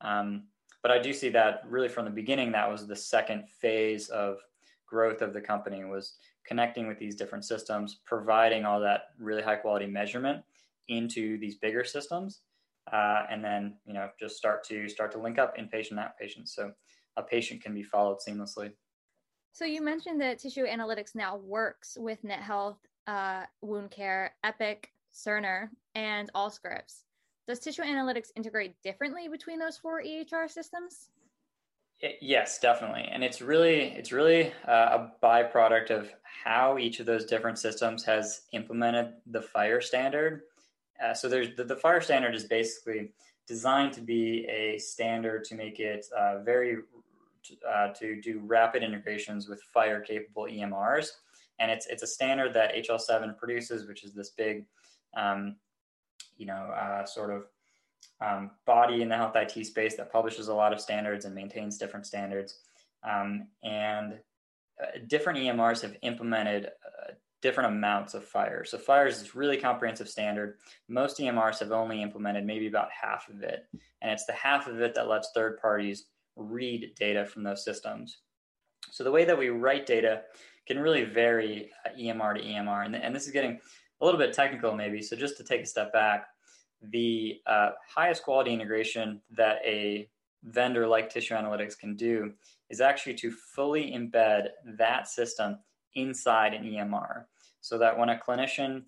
Um, 0.00 0.44
but 0.82 0.90
I 0.90 0.98
do 0.98 1.12
see 1.12 1.28
that 1.30 1.62
really 1.68 1.88
from 1.88 2.04
the 2.04 2.10
beginning, 2.10 2.52
that 2.52 2.70
was 2.70 2.86
the 2.86 2.96
second 2.96 3.48
phase 3.48 4.08
of 4.08 4.38
growth 4.86 5.22
of 5.22 5.32
the 5.32 5.40
company 5.40 5.84
was 5.84 6.14
connecting 6.46 6.86
with 6.86 6.98
these 6.98 7.16
different 7.16 7.44
systems, 7.44 8.00
providing 8.04 8.64
all 8.64 8.80
that 8.80 9.06
really 9.18 9.42
high 9.42 9.56
quality 9.56 9.86
measurement 9.86 10.42
into 10.88 11.38
these 11.38 11.56
bigger 11.56 11.84
systems, 11.84 12.40
uh, 12.92 13.22
and 13.30 13.42
then 13.42 13.74
you 13.86 13.94
know 13.94 14.10
just 14.20 14.36
start 14.36 14.62
to 14.64 14.86
start 14.88 15.10
to 15.10 15.18
link 15.18 15.38
up 15.38 15.56
inpatient 15.56 15.92
and 15.92 16.00
outpatient, 16.00 16.46
so 16.46 16.70
a 17.16 17.22
patient 17.22 17.62
can 17.62 17.72
be 17.72 17.82
followed 17.82 18.18
seamlessly. 18.18 18.70
So 19.54 19.64
you 19.64 19.82
mentioned 19.82 20.20
that 20.20 20.40
Tissue 20.40 20.66
Analytics 20.66 21.14
now 21.14 21.36
works 21.36 21.96
with 22.00 22.20
NetHealth, 22.24 22.74
uh, 23.06 23.44
Wound 23.62 23.92
Care, 23.92 24.34
Epic, 24.42 24.90
Cerner, 25.14 25.68
and 25.94 26.28
Allscripts. 26.34 27.04
Does 27.46 27.60
Tissue 27.60 27.82
Analytics 27.82 28.32
integrate 28.34 28.74
differently 28.82 29.28
between 29.28 29.60
those 29.60 29.78
four 29.78 30.02
EHR 30.02 30.50
systems? 30.50 31.10
Yes, 32.20 32.58
definitely, 32.58 33.08
and 33.12 33.22
it's 33.22 33.40
really 33.40 33.92
it's 33.92 34.10
really 34.10 34.52
uh, 34.66 34.98
a 34.98 35.12
byproduct 35.22 35.90
of 35.90 36.12
how 36.22 36.76
each 36.76 36.98
of 36.98 37.06
those 37.06 37.24
different 37.24 37.56
systems 37.56 38.02
has 38.04 38.42
implemented 38.52 39.12
the 39.28 39.38
FHIR 39.38 39.80
standard. 39.80 40.42
Uh, 41.02 41.14
so 41.14 41.28
there's 41.28 41.54
the, 41.56 41.62
the, 41.62 41.76
FHIR 41.76 42.02
standard 42.02 42.34
is 42.34 42.44
basically 42.44 43.12
designed 43.46 43.92
to 43.92 44.00
be 44.00 44.46
a 44.50 44.78
standard 44.78 45.44
to 45.44 45.54
make 45.54 45.78
it 45.78 46.06
uh, 46.18 46.40
very 46.40 46.78
uh, 47.68 47.88
to 47.98 48.20
do 48.20 48.40
rapid 48.44 48.82
integrations 48.82 49.48
with 49.48 49.62
FHIR 49.74 50.04
capable 50.04 50.44
EMRs, 50.44 51.08
and 51.58 51.70
it's 51.70 51.86
it's 51.86 52.02
a 52.02 52.06
standard 52.06 52.52
that 52.54 52.74
HL7 52.74 53.36
produces, 53.36 53.86
which 53.86 54.04
is 54.04 54.12
this 54.14 54.30
big, 54.30 54.66
um, 55.16 55.56
you 56.36 56.46
know, 56.46 56.54
uh, 56.54 57.04
sort 57.04 57.30
of 57.30 57.46
um, 58.20 58.50
body 58.66 59.02
in 59.02 59.08
the 59.08 59.16
health 59.16 59.36
IT 59.36 59.66
space 59.66 59.96
that 59.96 60.12
publishes 60.12 60.48
a 60.48 60.54
lot 60.54 60.72
of 60.72 60.80
standards 60.80 61.24
and 61.24 61.34
maintains 61.34 61.78
different 61.78 62.06
standards. 62.06 62.60
Um, 63.02 63.48
and 63.62 64.18
uh, 64.82 64.98
different 65.06 65.38
EMRs 65.38 65.82
have 65.82 65.96
implemented 66.02 66.66
uh, 66.66 67.12
different 67.42 67.74
amounts 67.74 68.14
of 68.14 68.26
FHIR. 68.26 68.66
So 68.66 68.78
FHIR 68.78 69.08
is 69.08 69.34
really 69.34 69.58
comprehensive 69.58 70.08
standard. 70.08 70.56
Most 70.88 71.18
EMRs 71.18 71.58
have 71.60 71.72
only 71.72 72.02
implemented 72.02 72.46
maybe 72.46 72.66
about 72.66 72.88
half 72.90 73.28
of 73.28 73.42
it. 73.42 73.66
And 74.00 74.10
it's 74.10 74.24
the 74.24 74.32
half 74.32 74.66
of 74.66 74.80
it 74.80 74.94
that 74.94 75.08
lets 75.08 75.30
third 75.34 75.60
parties 75.60 76.06
read 76.36 76.92
data 76.98 77.24
from 77.24 77.42
those 77.42 77.64
systems. 77.64 78.18
So 78.90 79.04
the 79.04 79.10
way 79.10 79.24
that 79.24 79.38
we 79.38 79.48
write 79.48 79.86
data 79.86 80.22
can 80.66 80.78
really 80.78 81.04
vary 81.04 81.70
uh, 81.84 81.90
EMR 81.98 82.36
to 82.36 82.42
EMR. 82.42 82.86
And, 82.86 82.96
and 82.96 83.14
this 83.14 83.26
is 83.26 83.32
getting 83.32 83.58
a 84.00 84.04
little 84.04 84.18
bit 84.18 84.32
technical 84.32 84.74
maybe. 84.74 85.02
So 85.02 85.16
just 85.16 85.36
to 85.38 85.44
take 85.44 85.62
a 85.62 85.66
step 85.66 85.92
back, 85.92 86.26
the 86.90 87.40
uh, 87.46 87.70
highest 87.88 88.22
quality 88.22 88.52
integration 88.52 89.20
that 89.36 89.58
a 89.64 90.08
vendor 90.44 90.86
like 90.86 91.08
Tissue 91.08 91.34
Analytics 91.34 91.78
can 91.78 91.96
do 91.96 92.32
is 92.68 92.80
actually 92.80 93.14
to 93.14 93.30
fully 93.30 93.92
embed 93.92 94.48
that 94.76 95.08
system 95.08 95.58
inside 95.94 96.54
an 96.54 96.64
EMR 96.64 97.24
so 97.60 97.78
that 97.78 97.96
when 97.96 98.10
a 98.10 98.18
clinician 98.18 98.82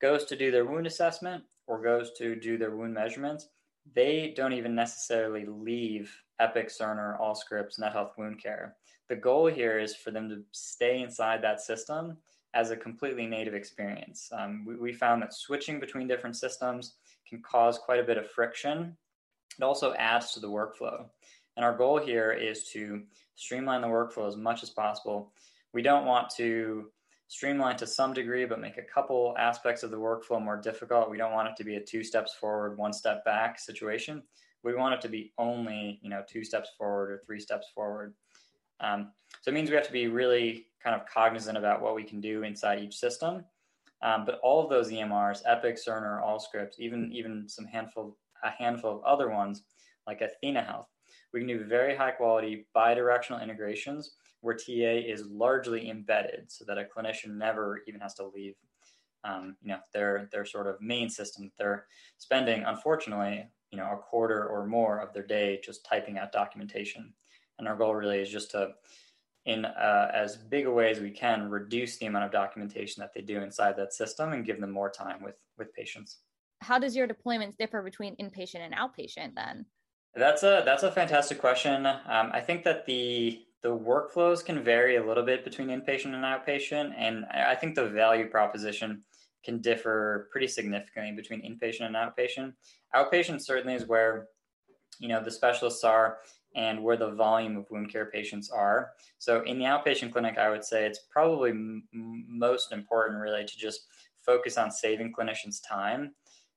goes 0.00 0.24
to 0.24 0.36
do 0.36 0.50
their 0.50 0.64
wound 0.64 0.86
assessment 0.86 1.42
or 1.66 1.80
goes 1.80 2.12
to 2.18 2.34
do 2.36 2.58
their 2.58 2.76
wound 2.76 2.92
measurements, 2.92 3.48
they 3.94 4.34
don't 4.36 4.52
even 4.52 4.74
necessarily 4.74 5.46
leave 5.46 6.14
Epic, 6.40 6.68
Cerner, 6.68 7.20
Allscripts, 7.20 7.78
NetHealth 7.78 8.16
Wound 8.18 8.42
Care. 8.42 8.76
The 9.08 9.16
goal 9.16 9.46
here 9.46 9.78
is 9.78 9.94
for 9.94 10.10
them 10.10 10.28
to 10.28 10.42
stay 10.52 11.02
inside 11.02 11.42
that 11.42 11.60
system 11.60 12.16
as 12.54 12.70
a 12.70 12.76
completely 12.76 13.26
native 13.26 13.54
experience. 13.54 14.30
Um, 14.32 14.64
we, 14.66 14.76
we 14.76 14.92
found 14.92 15.22
that 15.22 15.34
switching 15.34 15.78
between 15.78 16.08
different 16.08 16.36
systems 16.36 16.94
can 17.28 17.42
cause 17.42 17.78
quite 17.78 18.00
a 18.00 18.04
bit 18.04 18.18
of 18.18 18.30
friction. 18.30 18.96
It 19.58 19.62
also 19.62 19.94
adds 19.94 20.32
to 20.32 20.40
the 20.40 20.48
workflow. 20.48 21.04
And 21.56 21.64
our 21.64 21.76
goal 21.76 21.98
here 21.98 22.32
is 22.32 22.64
to 22.70 23.02
streamline 23.34 23.82
the 23.82 23.88
workflow 23.88 24.26
as 24.26 24.36
much 24.36 24.62
as 24.62 24.70
possible. 24.70 25.32
We 25.72 25.82
don't 25.82 26.06
want 26.06 26.30
to 26.36 26.90
streamline 27.28 27.76
to 27.76 27.86
some 27.86 28.12
degree, 28.12 28.44
but 28.44 28.60
make 28.60 28.78
a 28.78 28.82
couple 28.82 29.34
aspects 29.38 29.82
of 29.82 29.90
the 29.90 29.96
workflow 29.96 30.42
more 30.42 30.56
difficult. 30.56 31.10
We 31.10 31.18
don't 31.18 31.32
want 31.32 31.48
it 31.48 31.56
to 31.56 31.64
be 31.64 31.76
a 31.76 31.80
two 31.80 32.02
steps 32.02 32.34
forward, 32.34 32.76
one 32.76 32.92
step 32.92 33.24
back 33.24 33.58
situation. 33.58 34.22
We 34.62 34.74
want 34.74 34.94
it 34.94 35.00
to 35.02 35.08
be 35.08 35.32
only, 35.38 35.98
you 36.02 36.10
know, 36.10 36.22
two 36.28 36.44
steps 36.44 36.70
forward 36.76 37.10
or 37.10 37.22
three 37.24 37.40
steps 37.40 37.68
forward. 37.74 38.14
Um, 38.80 39.12
so 39.42 39.50
it 39.50 39.54
means 39.54 39.70
we 39.70 39.76
have 39.76 39.86
to 39.86 39.92
be 39.92 40.06
really 40.08 40.66
kind 40.82 40.98
of 40.98 41.06
cognizant 41.06 41.58
about 41.58 41.82
what 41.82 41.94
we 41.94 42.02
can 42.02 42.20
do 42.20 42.42
inside 42.42 42.80
each 42.80 42.96
system 42.96 43.44
um, 44.02 44.24
but 44.24 44.40
all 44.42 44.62
of 44.62 44.70
those 44.70 44.90
EMRs, 44.90 45.42
Epic, 45.44 45.76
Cerner, 45.76 46.22
Allscripts, 46.22 46.78
even 46.78 47.12
even 47.12 47.48
some 47.48 47.66
handful 47.66 48.16
a 48.42 48.50
handful 48.50 48.96
of 48.96 49.04
other 49.04 49.28
ones 49.28 49.62
like 50.06 50.22
Athena 50.22 50.62
Health, 50.62 50.86
we 51.32 51.40
can 51.40 51.48
do 51.48 51.64
very 51.64 51.94
high 51.94 52.12
quality 52.12 52.66
bidirectional 52.74 53.42
integrations 53.42 54.14
where 54.40 54.54
TA 54.54 55.04
is 55.06 55.26
largely 55.26 55.90
embedded, 55.90 56.50
so 56.50 56.64
that 56.66 56.78
a 56.78 56.84
clinician 56.84 57.36
never 57.36 57.80
even 57.86 58.00
has 58.00 58.14
to 58.14 58.26
leave. 58.26 58.54
Um, 59.22 59.56
you 59.60 59.68
know 59.68 59.80
their 59.92 60.30
their 60.32 60.46
sort 60.46 60.66
of 60.66 60.80
main 60.80 61.10
system. 61.10 61.52
They're 61.58 61.84
spending, 62.16 62.64
unfortunately, 62.64 63.50
you 63.70 63.78
know, 63.78 63.90
a 63.92 63.96
quarter 63.96 64.46
or 64.46 64.66
more 64.66 64.98
of 64.98 65.12
their 65.12 65.26
day 65.26 65.60
just 65.62 65.84
typing 65.84 66.18
out 66.18 66.32
documentation. 66.32 67.12
And 67.58 67.68
our 67.68 67.76
goal 67.76 67.94
really 67.94 68.18
is 68.18 68.30
just 68.30 68.50
to 68.52 68.74
in 69.46 69.64
uh, 69.64 70.10
as 70.14 70.36
big 70.36 70.66
a 70.66 70.70
way 70.70 70.90
as 70.90 71.00
we 71.00 71.10
can 71.10 71.48
reduce 71.48 71.96
the 71.96 72.06
amount 72.06 72.26
of 72.26 72.30
documentation 72.30 73.00
that 73.00 73.12
they 73.14 73.22
do 73.22 73.40
inside 73.42 73.76
that 73.76 73.92
system 73.92 74.32
and 74.32 74.44
give 74.44 74.60
them 74.60 74.70
more 74.70 74.90
time 74.90 75.22
with 75.22 75.36
with 75.56 75.72
patients. 75.74 76.18
How 76.60 76.78
does 76.78 76.94
your 76.94 77.08
deployments 77.08 77.56
differ 77.56 77.82
between 77.82 78.16
inpatient 78.16 78.60
and 78.60 78.74
outpatient 78.74 79.34
then? 79.34 79.64
That's 80.14 80.42
a 80.42 80.62
that's 80.64 80.82
a 80.82 80.92
fantastic 80.92 81.38
question. 81.38 81.86
Um, 81.86 82.30
i 82.32 82.40
think 82.40 82.64
that 82.64 82.84
the 82.86 83.40
the 83.62 83.68
workflows 83.68 84.44
can 84.44 84.62
vary 84.64 84.96
a 84.96 85.06
little 85.06 85.24
bit 85.24 85.44
between 85.44 85.68
inpatient 85.68 86.14
and 86.14 86.24
outpatient. 86.24 86.92
And 86.96 87.24
i 87.26 87.54
think 87.54 87.74
the 87.74 87.86
value 87.86 88.28
proposition 88.28 89.02
can 89.44 89.60
differ 89.60 90.28
pretty 90.30 90.46
significantly 90.46 91.12
between 91.12 91.40
inpatient 91.42 91.86
and 91.86 91.96
outpatient 91.96 92.52
outpatient 92.94 93.40
certainly 93.42 93.74
is 93.74 93.86
where 93.86 94.28
you 94.98 95.08
know 95.08 95.22
the 95.22 95.30
specialists 95.30 95.84
are 95.84 96.18
and 96.54 96.82
where 96.82 96.96
the 96.96 97.10
volume 97.10 97.56
of 97.56 97.70
wound 97.70 97.92
care 97.92 98.06
patients 98.06 98.50
are. 98.50 98.90
So, 99.18 99.42
in 99.42 99.58
the 99.58 99.66
outpatient 99.66 100.12
clinic, 100.12 100.36
I 100.38 100.50
would 100.50 100.64
say 100.64 100.84
it's 100.84 101.00
probably 101.10 101.50
m- 101.50 101.84
most 101.92 102.72
important, 102.72 103.20
really, 103.20 103.44
to 103.44 103.56
just 103.56 103.86
focus 104.20 104.58
on 104.58 104.70
saving 104.70 105.12
clinicians 105.12 105.60
time 105.66 106.12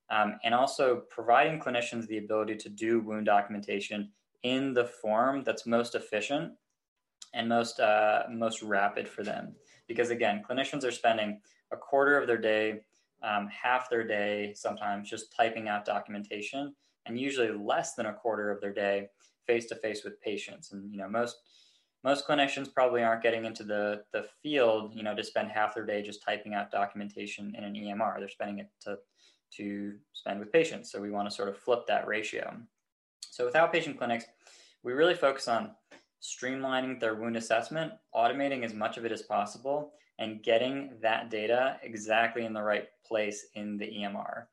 um, 0.10 0.40
and 0.44 0.54
also 0.54 1.04
providing 1.10 1.60
clinicians 1.60 2.08
the 2.08 2.18
ability 2.18 2.56
to 2.56 2.70
do 2.70 3.02
wound 3.02 3.26
documentation 3.26 4.12
in 4.44 4.74
the 4.74 4.86
form 4.86 5.44
that's 5.44 5.66
most 5.66 5.96
efficient 5.96 6.54
and 7.34 7.48
most 7.48 7.80
uh, 7.80 8.24
most 8.30 8.62
rapid 8.62 9.08
for 9.08 9.24
them. 9.24 9.56
Because 9.88 10.10
again, 10.10 10.44
clinicians 10.48 10.84
are 10.84 10.92
spending 10.92 11.40
a 11.74 11.78
quarter 11.78 12.18
of 12.18 12.28
their 12.28 12.38
day, 12.38 12.82
um, 13.24 13.48
half 13.48 13.90
their 13.90 14.06
day, 14.06 14.54
sometimes 14.56 15.10
just 15.10 15.36
typing 15.36 15.68
out 15.68 15.86
documentation, 15.86 16.74
and 17.06 17.20
usually 17.20 17.52
less 17.52 17.96
than 17.96 18.06
a 18.06 18.14
quarter 18.14 18.50
of 18.52 18.62
their 18.62 18.74
day 18.74 19.10
face 19.46 19.66
to 19.68 19.76
face 19.76 20.04
with 20.04 20.22
patients. 20.22 20.72
And 20.72 20.92
you 20.92 20.98
know, 20.98 21.10
most 21.10 21.38
most 22.04 22.28
clinicians 22.28 22.74
probably 22.74 23.02
aren't 23.02 23.24
getting 23.24 23.46
into 23.46 23.64
the 23.64 24.04
the 24.12 24.26
field, 24.42 24.94
you 24.96 25.04
know, 25.04 25.16
to 25.16 25.24
spend 25.24 25.52
half 25.52 25.76
their 25.76 25.86
day 25.86 26.02
just 26.02 26.24
typing 26.24 26.54
out 26.54 26.72
documentation 26.72 27.54
in 27.58 27.64
an 27.64 27.74
EMR. 27.74 28.20
They're 28.20 28.30
spending 28.30 28.60
it 28.60 28.70
to 28.82 28.98
to 29.58 29.94
spend 30.14 30.40
with 30.40 30.52
patients. 30.52 30.92
So 30.92 31.02
we 31.02 31.12
want 31.12 31.30
to 31.30 31.36
sort 31.36 31.50
of 31.50 31.58
flip 31.58 31.86
that 31.88 32.08
ratio. 32.08 32.58
So 33.30 33.46
with 33.46 33.54
outpatient 33.54 33.98
clinics, 33.98 34.26
we 34.84 34.94
really 34.94 35.16
focus 35.16 35.48
on 35.48 35.72
streamlining 36.24 37.00
their 37.00 37.16
wound 37.16 37.36
assessment, 37.36 37.92
automating 38.16 38.64
as 38.64 38.74
much 38.74 38.98
of 38.98 39.06
it 39.06 39.12
as 39.12 39.22
possible, 39.22 39.92
and 40.20 40.42
getting 40.42 40.92
that 41.02 41.30
data 41.30 41.78
exactly 41.84 42.46
in 42.46 42.54
the 42.54 42.62
right 42.62 42.88
place 43.06 43.48
in 43.56 43.78
the 43.78 43.86
EMR 43.86 44.46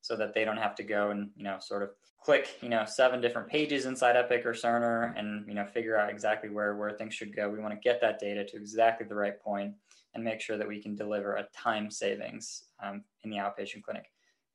so 0.00 0.16
that 0.16 0.32
they 0.32 0.44
don't 0.44 0.56
have 0.56 0.74
to 0.76 0.82
go 0.82 1.10
and, 1.10 1.30
you 1.36 1.44
know, 1.44 1.58
sort 1.60 1.82
of 1.82 1.90
click, 2.22 2.56
you 2.62 2.68
know, 2.68 2.84
seven 2.86 3.20
different 3.20 3.48
pages 3.48 3.84
inside 3.84 4.16
Epic 4.16 4.46
or 4.46 4.52
Cerner 4.52 5.12
and, 5.18 5.46
you 5.46 5.54
know, 5.54 5.66
figure 5.66 5.98
out 5.98 6.10
exactly 6.10 6.48
where, 6.48 6.76
where 6.76 6.92
things 6.92 7.14
should 7.14 7.34
go. 7.34 7.48
We 7.48 7.58
want 7.58 7.74
to 7.74 7.80
get 7.80 8.00
that 8.00 8.18
data 8.18 8.44
to 8.44 8.56
exactly 8.56 9.06
the 9.06 9.14
right 9.14 9.38
point 9.40 9.74
and 10.14 10.24
make 10.24 10.40
sure 10.40 10.56
that 10.56 10.66
we 10.66 10.80
can 10.80 10.96
deliver 10.96 11.36
a 11.36 11.48
time 11.54 11.90
savings 11.90 12.64
um, 12.82 13.04
in 13.22 13.30
the 13.30 13.36
outpatient 13.36 13.82
clinic. 13.82 14.06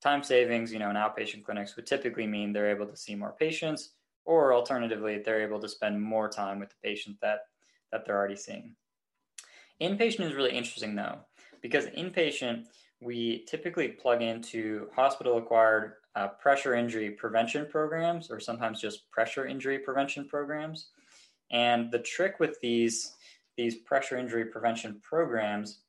Time 0.01 0.23
savings, 0.23 0.73
you 0.73 0.79
know, 0.79 0.89
in 0.89 0.95
outpatient 0.95 1.43
clinics 1.43 1.75
would 1.75 1.85
typically 1.85 2.27
mean 2.27 2.51
they're 2.51 2.69
able 2.69 2.87
to 2.87 2.97
see 2.97 3.15
more 3.15 3.35
patients 3.39 3.91
or 4.25 4.53
alternatively, 4.53 5.19
they're 5.19 5.43
able 5.43 5.59
to 5.59 5.69
spend 5.69 6.01
more 6.01 6.29
time 6.29 6.59
with 6.59 6.69
the 6.69 6.75
patient 6.83 7.17
that, 7.21 7.39
that 7.91 8.05
they're 8.05 8.17
already 8.17 8.35
seeing. 8.35 8.75
Inpatient 9.81 10.25
is 10.25 10.33
really 10.33 10.55
interesting 10.55 10.95
though, 10.95 11.19
because 11.61 11.87
inpatient, 11.87 12.65
we 13.01 13.43
typically 13.49 13.89
plug 13.89 14.21
into 14.21 14.87
hospital 14.95 15.37
acquired 15.37 15.93
uh, 16.15 16.27
pressure 16.27 16.75
injury 16.75 17.11
prevention 17.11 17.67
programs, 17.69 18.29
or 18.29 18.39
sometimes 18.39 18.79
just 18.79 19.09
pressure 19.11 19.45
injury 19.45 19.79
prevention 19.79 20.27
programs. 20.27 20.89
And 21.51 21.91
the 21.91 21.99
trick 21.99 22.39
with 22.39 22.59
these, 22.61 23.13
these 23.57 23.75
pressure 23.75 24.17
injury 24.17 24.45
prevention 24.45 25.01
programs 25.01 25.79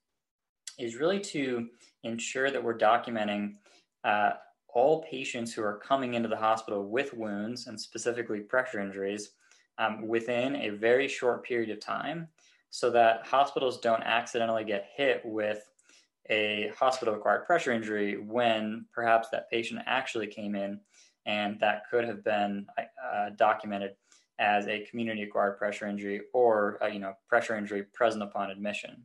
is 0.79 0.97
really 0.97 1.21
to 1.21 1.69
ensure 2.03 2.51
that 2.51 2.63
we're 2.63 2.77
documenting 2.77 3.55
uh, 4.03 4.33
all 4.75 5.03
patients 5.03 5.53
who 5.53 5.63
are 5.63 5.79
coming 5.79 6.15
into 6.15 6.29
the 6.29 6.37
hospital 6.37 6.85
with 6.85 7.15
wounds 7.15 7.69
and 7.69 7.81
specifically 7.81 8.41
pressure 8.41 8.81
injuries 8.81 9.31
um, 9.79 10.07
within 10.07 10.57
a 10.57 10.71
very 10.71 11.09
short 11.09 11.45
period 11.45 11.71
of 11.71 11.81
time 11.81 12.29
so 12.71 12.91
that 12.91 13.25
hospitals 13.25 13.81
don't 13.81 14.03
accidentally 14.03 14.65
get 14.65 14.89
hit 14.97 15.23
with 15.25 15.71
a 16.31 16.73
hospital 16.77 17.15
acquired 17.15 17.47
pressure 17.47 17.73
injury 17.73 18.17
when 18.17 18.85
perhaps 18.93 19.29
that 19.31 19.49
patient 19.51 19.81
actually 19.87 20.27
came 20.27 20.55
in 20.55 20.81
and 21.27 21.59
that 21.61 21.83
could 21.91 22.05
have 22.05 22.25
been 22.25 22.67
uh, 22.79 23.31
documented 23.37 23.93
as 24.39 24.67
a 24.67 24.85
community 24.91 25.23
acquired 25.23 25.59
pressure 25.59 25.87
injury 25.87 26.23
or 26.33 26.79
uh, 26.83 26.87
you 26.87 26.99
know 26.99 27.15
pressure 27.29 27.57
injury 27.57 27.85
present 27.95 28.23
upon 28.23 28.51
admission. 28.51 29.03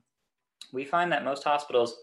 We 0.73 0.85
find 0.85 1.11
that 1.11 1.23
most 1.23 1.43
hospitals 1.43 1.95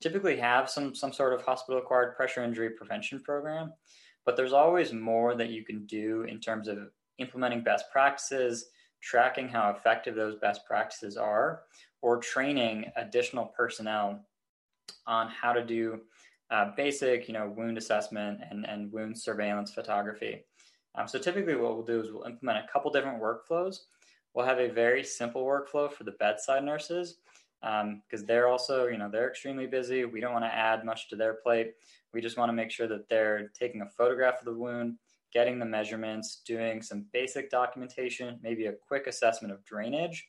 typically 0.00 0.36
have 0.36 0.70
some 0.70 0.94
some 0.94 1.12
sort 1.12 1.32
of 1.32 1.42
hospital 1.42 1.80
acquired 1.80 2.16
pressure 2.16 2.42
injury 2.42 2.70
prevention 2.70 3.20
program 3.20 3.72
but 4.24 4.36
there's 4.36 4.52
always 4.52 4.92
more 4.92 5.34
that 5.34 5.50
you 5.50 5.64
can 5.64 5.86
do 5.86 6.22
in 6.24 6.38
terms 6.38 6.68
of 6.68 6.78
implementing 7.18 7.62
best 7.62 7.86
practices 7.90 8.66
tracking 9.00 9.48
how 9.48 9.70
effective 9.70 10.14
those 10.14 10.36
best 10.36 10.64
practices 10.66 11.16
are 11.16 11.62
or 12.02 12.18
training 12.18 12.84
additional 12.96 13.46
personnel 13.46 14.24
on 15.06 15.28
how 15.28 15.52
to 15.52 15.64
do 15.64 16.00
uh, 16.50 16.70
basic, 16.76 17.28
you 17.28 17.34
know, 17.34 17.52
wound 17.56 17.76
assessment 17.76 18.40
and, 18.50 18.66
and 18.66 18.92
wound 18.92 19.18
surveillance 19.18 19.72
photography. 19.72 20.44
Um, 20.94 21.06
so 21.06 21.18
typically 21.18 21.56
what 21.56 21.74
we'll 21.74 21.84
do 21.84 22.00
is 22.00 22.10
we'll 22.10 22.24
implement 22.24 22.64
a 22.64 22.72
couple 22.72 22.90
different 22.90 23.22
workflows. 23.22 23.76
We'll 24.34 24.46
have 24.46 24.58
a 24.58 24.68
very 24.68 25.04
simple 25.04 25.44
workflow 25.44 25.92
for 25.92 26.04
the 26.04 26.12
bedside 26.12 26.64
nurses 26.64 27.18
because 27.60 28.20
um, 28.20 28.26
they're 28.26 28.48
also, 28.48 28.86
you 28.86 28.98
know, 28.98 29.10
they're 29.10 29.28
extremely 29.28 29.66
busy. 29.66 30.04
We 30.04 30.20
don't 30.20 30.32
want 30.32 30.44
to 30.44 30.54
add 30.54 30.84
much 30.84 31.08
to 31.08 31.16
their 31.16 31.34
plate. 31.34 31.72
We 32.12 32.20
just 32.20 32.38
want 32.38 32.48
to 32.50 32.54
make 32.54 32.70
sure 32.70 32.86
that 32.86 33.08
they're 33.08 33.50
taking 33.58 33.82
a 33.82 33.88
photograph 33.88 34.38
of 34.38 34.44
the 34.44 34.54
wound, 34.54 34.96
getting 35.32 35.58
the 35.58 35.64
measurements, 35.64 36.42
doing 36.46 36.82
some 36.82 37.06
basic 37.12 37.50
documentation, 37.50 38.38
maybe 38.42 38.66
a 38.66 38.72
quick 38.72 39.06
assessment 39.06 39.52
of 39.52 39.64
drainage, 39.64 40.26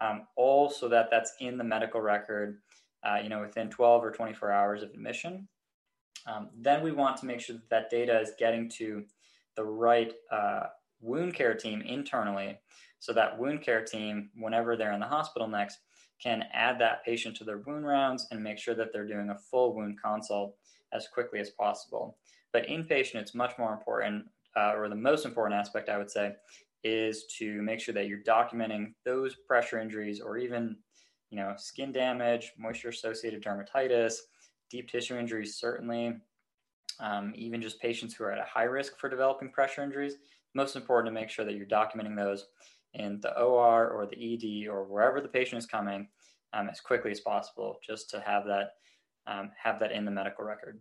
um, 0.00 0.26
all 0.36 0.70
so 0.70 0.88
that 0.88 1.08
that's 1.10 1.34
in 1.40 1.58
the 1.58 1.64
medical 1.64 2.00
record 2.00 2.58
uh, 3.06 3.18
you 3.22 3.28
know, 3.28 3.40
within 3.40 3.70
12 3.70 4.04
or 4.04 4.10
24 4.10 4.50
hours 4.50 4.82
of 4.82 4.90
admission. 4.90 5.46
Um, 6.26 6.50
then 6.58 6.82
we 6.82 6.92
want 6.92 7.16
to 7.18 7.26
make 7.26 7.40
sure 7.40 7.56
that 7.56 7.70
that 7.70 7.90
data 7.90 8.18
is 8.20 8.32
getting 8.38 8.68
to 8.70 9.04
the 9.54 9.64
right 9.64 10.12
uh, 10.30 10.64
wound 11.00 11.34
care 11.34 11.54
team 11.54 11.82
internally 11.82 12.58
so 12.98 13.12
that 13.12 13.38
wound 13.38 13.62
care 13.62 13.84
team, 13.84 14.30
whenever 14.34 14.76
they're 14.76 14.92
in 14.92 15.00
the 15.00 15.06
hospital 15.06 15.46
next, 15.46 15.78
can 16.22 16.44
add 16.52 16.78
that 16.78 17.04
patient 17.04 17.36
to 17.36 17.44
their 17.44 17.58
wound 17.58 17.86
rounds 17.86 18.26
and 18.30 18.42
make 18.42 18.58
sure 18.58 18.74
that 18.74 18.92
they're 18.92 19.06
doing 19.06 19.30
a 19.30 19.38
full 19.38 19.74
wound 19.74 19.98
consult 20.02 20.56
as 20.92 21.08
quickly 21.08 21.40
as 21.40 21.50
possible. 21.50 22.16
But 22.52 22.66
inpatient, 22.66 23.16
it's 23.16 23.34
much 23.34 23.58
more 23.58 23.72
important, 23.72 24.24
uh, 24.56 24.72
or 24.74 24.88
the 24.88 24.94
most 24.94 25.26
important 25.26 25.58
aspect, 25.58 25.88
I 25.88 25.98
would 25.98 26.10
say, 26.10 26.32
is 26.84 27.26
to 27.38 27.60
make 27.62 27.80
sure 27.80 27.94
that 27.94 28.06
you're 28.06 28.22
documenting 28.22 28.94
those 29.04 29.36
pressure 29.46 29.78
injuries 29.78 30.20
or 30.20 30.38
even 30.38 30.76
you 31.30 31.38
know, 31.38 31.54
skin 31.56 31.92
damage, 31.92 32.52
moisture 32.58 32.90
associated 32.90 33.42
dermatitis, 33.42 34.14
deep 34.70 34.90
tissue 34.90 35.18
injuries, 35.18 35.56
certainly, 35.56 36.14
um, 37.00 37.32
even 37.36 37.60
just 37.60 37.80
patients 37.80 38.14
who 38.14 38.24
are 38.24 38.32
at 38.32 38.38
a 38.38 38.44
high 38.44 38.64
risk 38.64 38.98
for 38.98 39.08
developing 39.08 39.50
pressure 39.50 39.82
injuries. 39.82 40.16
Most 40.54 40.76
important 40.76 41.14
to 41.14 41.20
make 41.20 41.28
sure 41.28 41.44
that 41.44 41.54
you're 41.54 41.66
documenting 41.66 42.16
those 42.16 42.46
in 42.96 43.20
the 43.20 43.38
OR 43.38 43.88
or 43.88 44.06
the 44.06 44.16
ED 44.16 44.68
or 44.68 44.84
wherever 44.84 45.20
the 45.20 45.28
patient 45.28 45.58
is 45.58 45.66
coming 45.66 46.08
um, 46.52 46.68
as 46.68 46.80
quickly 46.80 47.10
as 47.10 47.20
possible, 47.20 47.78
just 47.86 48.10
to 48.10 48.20
have 48.20 48.44
that 48.46 48.70
um, 49.26 49.50
have 49.62 49.80
that 49.80 49.92
in 49.92 50.04
the 50.04 50.10
medical 50.10 50.44
record. 50.44 50.80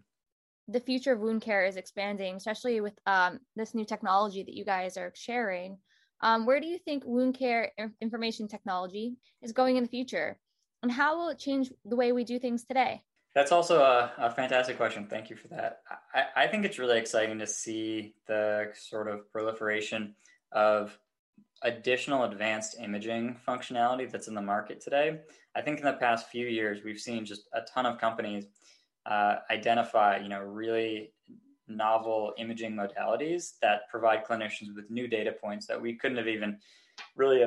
The 0.67 0.79
future 0.79 1.13
of 1.13 1.19
wound 1.19 1.41
care 1.41 1.65
is 1.65 1.77
expanding, 1.77 2.35
especially 2.35 2.81
with 2.81 2.93
um, 3.05 3.39
this 3.55 3.75
new 3.75 3.85
technology 3.85 4.43
that 4.43 4.53
you 4.53 4.65
guys 4.65 4.97
are 4.97 5.11
sharing. 5.15 5.77
Um, 6.21 6.45
where 6.45 6.59
do 6.59 6.67
you 6.67 6.79
think 6.79 7.03
wound 7.05 7.37
care 7.37 7.71
information 8.01 8.47
technology 8.47 9.17
is 9.41 9.51
going 9.51 9.77
in 9.77 9.83
the 9.83 9.89
future? 9.89 10.39
And 10.81 10.91
how 10.91 11.17
will 11.17 11.29
it 11.29 11.39
change 11.39 11.71
the 11.83 11.95
way 11.95 12.11
we 12.11 12.23
do 12.23 12.39
things 12.39 12.63
today? 12.63 13.03
That's 13.33 13.51
also 13.51 13.81
a, 13.81 14.11
a 14.17 14.31
fantastic 14.31 14.77
question. 14.77 15.07
Thank 15.07 15.29
you 15.29 15.35
for 15.35 15.49
that. 15.49 15.81
I, 16.13 16.43
I, 16.43 16.47
think 16.47 16.63
it's 16.63 16.79
really 16.79 16.97
exciting 16.97 17.37
to 17.39 17.47
see 17.47 18.15
the 18.27 18.71
sort 18.75 19.09
of 19.09 19.29
proliferation 19.29 20.15
of 20.53 20.97
additional 21.65 22.23
advanced 22.23 22.77
imaging 22.79 23.35
functionality 23.45 24.09
that's 24.09 24.27
in 24.27 24.35
the 24.35 24.41
market 24.41 24.79
today. 24.79 25.19
I 25.55 25.61
think 25.61 25.79
in 25.79 25.85
the 25.85 25.93
past 25.93 26.29
few 26.29 26.47
years, 26.47 26.83
we've 26.85 26.99
seen 26.99 27.25
just 27.25 27.49
a 27.53 27.61
ton 27.61 27.85
of 27.85 27.99
companies 27.99 28.45
uh, 29.05 29.37
identify, 29.51 30.17
you 30.17 30.29
know, 30.29 30.41
really 30.41 31.11
novel 31.67 32.33
imaging 32.37 32.75
modalities 32.75 33.53
that 33.61 33.89
provide 33.89 34.23
clinicians 34.23 34.75
with 34.75 34.89
new 34.91 35.07
data 35.07 35.31
points 35.31 35.65
that 35.65 35.81
we 35.81 35.95
couldn't 35.95 36.17
have 36.17 36.27
even 36.27 36.57
really 37.15 37.41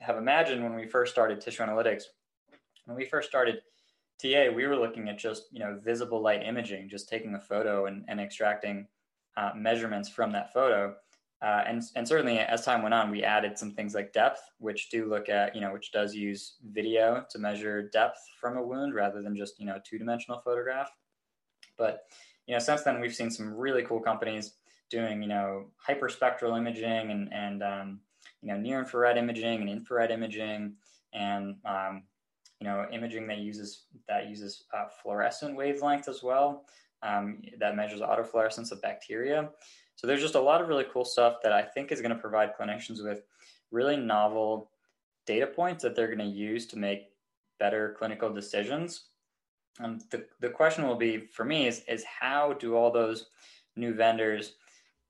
have, 0.00 0.16
imagined 0.16 0.62
when 0.62 0.74
we 0.74 0.86
first 0.86 1.12
started 1.12 1.40
tissue 1.40 1.62
analytics. 1.62 2.04
When 2.84 2.96
we 2.96 3.06
first 3.06 3.28
started 3.28 3.56
TA, 4.20 4.50
we 4.54 4.66
were 4.66 4.76
looking 4.76 5.08
at 5.08 5.18
just 5.18 5.44
you 5.50 5.58
know 5.58 5.80
visible 5.82 6.20
light 6.20 6.46
imaging, 6.46 6.88
just 6.88 7.08
taking 7.08 7.34
a 7.34 7.40
photo 7.40 7.86
and, 7.86 8.04
and 8.06 8.20
extracting 8.20 8.86
uh, 9.36 9.52
measurements 9.56 10.08
from 10.08 10.30
that 10.32 10.52
photo. 10.52 10.94
Uh, 11.42 11.62
and, 11.66 11.82
and 11.94 12.08
certainly 12.08 12.38
as 12.38 12.64
time 12.64 12.82
went 12.82 12.94
on, 12.94 13.10
we 13.10 13.22
added 13.22 13.58
some 13.58 13.72
things 13.72 13.94
like 13.94 14.12
depth, 14.12 14.40
which 14.58 14.88
do 14.88 15.06
look 15.06 15.28
at, 15.28 15.54
you 15.54 15.60
know, 15.60 15.72
which 15.72 15.92
does 15.92 16.14
use 16.14 16.54
video 16.70 17.24
to 17.28 17.38
measure 17.38 17.88
depth 17.90 18.18
from 18.40 18.56
a 18.56 18.62
wound 18.62 18.94
rather 18.94 19.20
than 19.20 19.36
just, 19.36 19.60
you 19.60 19.66
know, 19.66 19.78
two 19.84 19.98
dimensional 19.98 20.40
photograph. 20.40 20.90
But 21.76 22.04
you 22.46 22.54
know, 22.54 22.58
since 22.58 22.82
then 22.82 23.00
we've 23.00 23.14
seen 23.14 23.30
some 23.30 23.54
really 23.54 23.82
cool 23.82 24.00
companies 24.00 24.54
doing, 24.90 25.22
you 25.22 25.28
know, 25.28 25.66
hyperspectral 25.86 26.56
imaging 26.56 27.10
and, 27.10 27.32
and 27.32 27.62
um, 27.62 28.00
you 28.42 28.48
know, 28.48 28.58
near 28.58 28.78
infrared 28.78 29.16
imaging 29.16 29.60
and 29.60 29.70
infrared 29.70 30.10
imaging 30.10 30.74
and, 31.12 31.56
um, 31.64 32.02
you 32.60 32.66
know, 32.66 32.86
imaging 32.92 33.26
that 33.28 33.38
uses 33.38 33.84
that 34.08 34.28
uses 34.28 34.64
uh, 34.74 34.84
fluorescent 35.02 35.56
wavelength 35.56 36.08
as 36.08 36.22
well. 36.22 36.64
Um, 37.02 37.42
that 37.58 37.76
measures 37.76 38.00
autofluorescence 38.00 38.72
of 38.72 38.80
bacteria. 38.80 39.50
So 39.96 40.06
there's 40.06 40.20
just 40.20 40.34
a 40.34 40.40
lot 40.40 40.60
of 40.60 40.68
really 40.68 40.86
cool 40.92 41.04
stuff 41.04 41.36
that 41.42 41.52
I 41.52 41.62
think 41.62 41.92
is 41.92 42.00
going 42.00 42.14
to 42.14 42.20
provide 42.20 42.56
clinicians 42.58 43.02
with 43.02 43.22
really 43.70 43.96
novel 43.96 44.70
data 45.26 45.46
points 45.46 45.82
that 45.82 45.96
they're 45.96 46.14
going 46.14 46.18
to 46.18 46.24
use 46.24 46.66
to 46.66 46.78
make 46.78 47.08
better 47.58 47.94
clinical 47.98 48.32
decisions 48.32 49.04
um, 49.80 49.98
the, 50.10 50.26
the 50.40 50.50
question 50.50 50.86
will 50.86 50.96
be 50.96 51.18
for 51.18 51.44
me 51.44 51.66
is, 51.66 51.82
is 51.88 52.04
how 52.04 52.52
do 52.54 52.76
all 52.76 52.92
those 52.92 53.26
new 53.76 53.94
vendors 53.94 54.54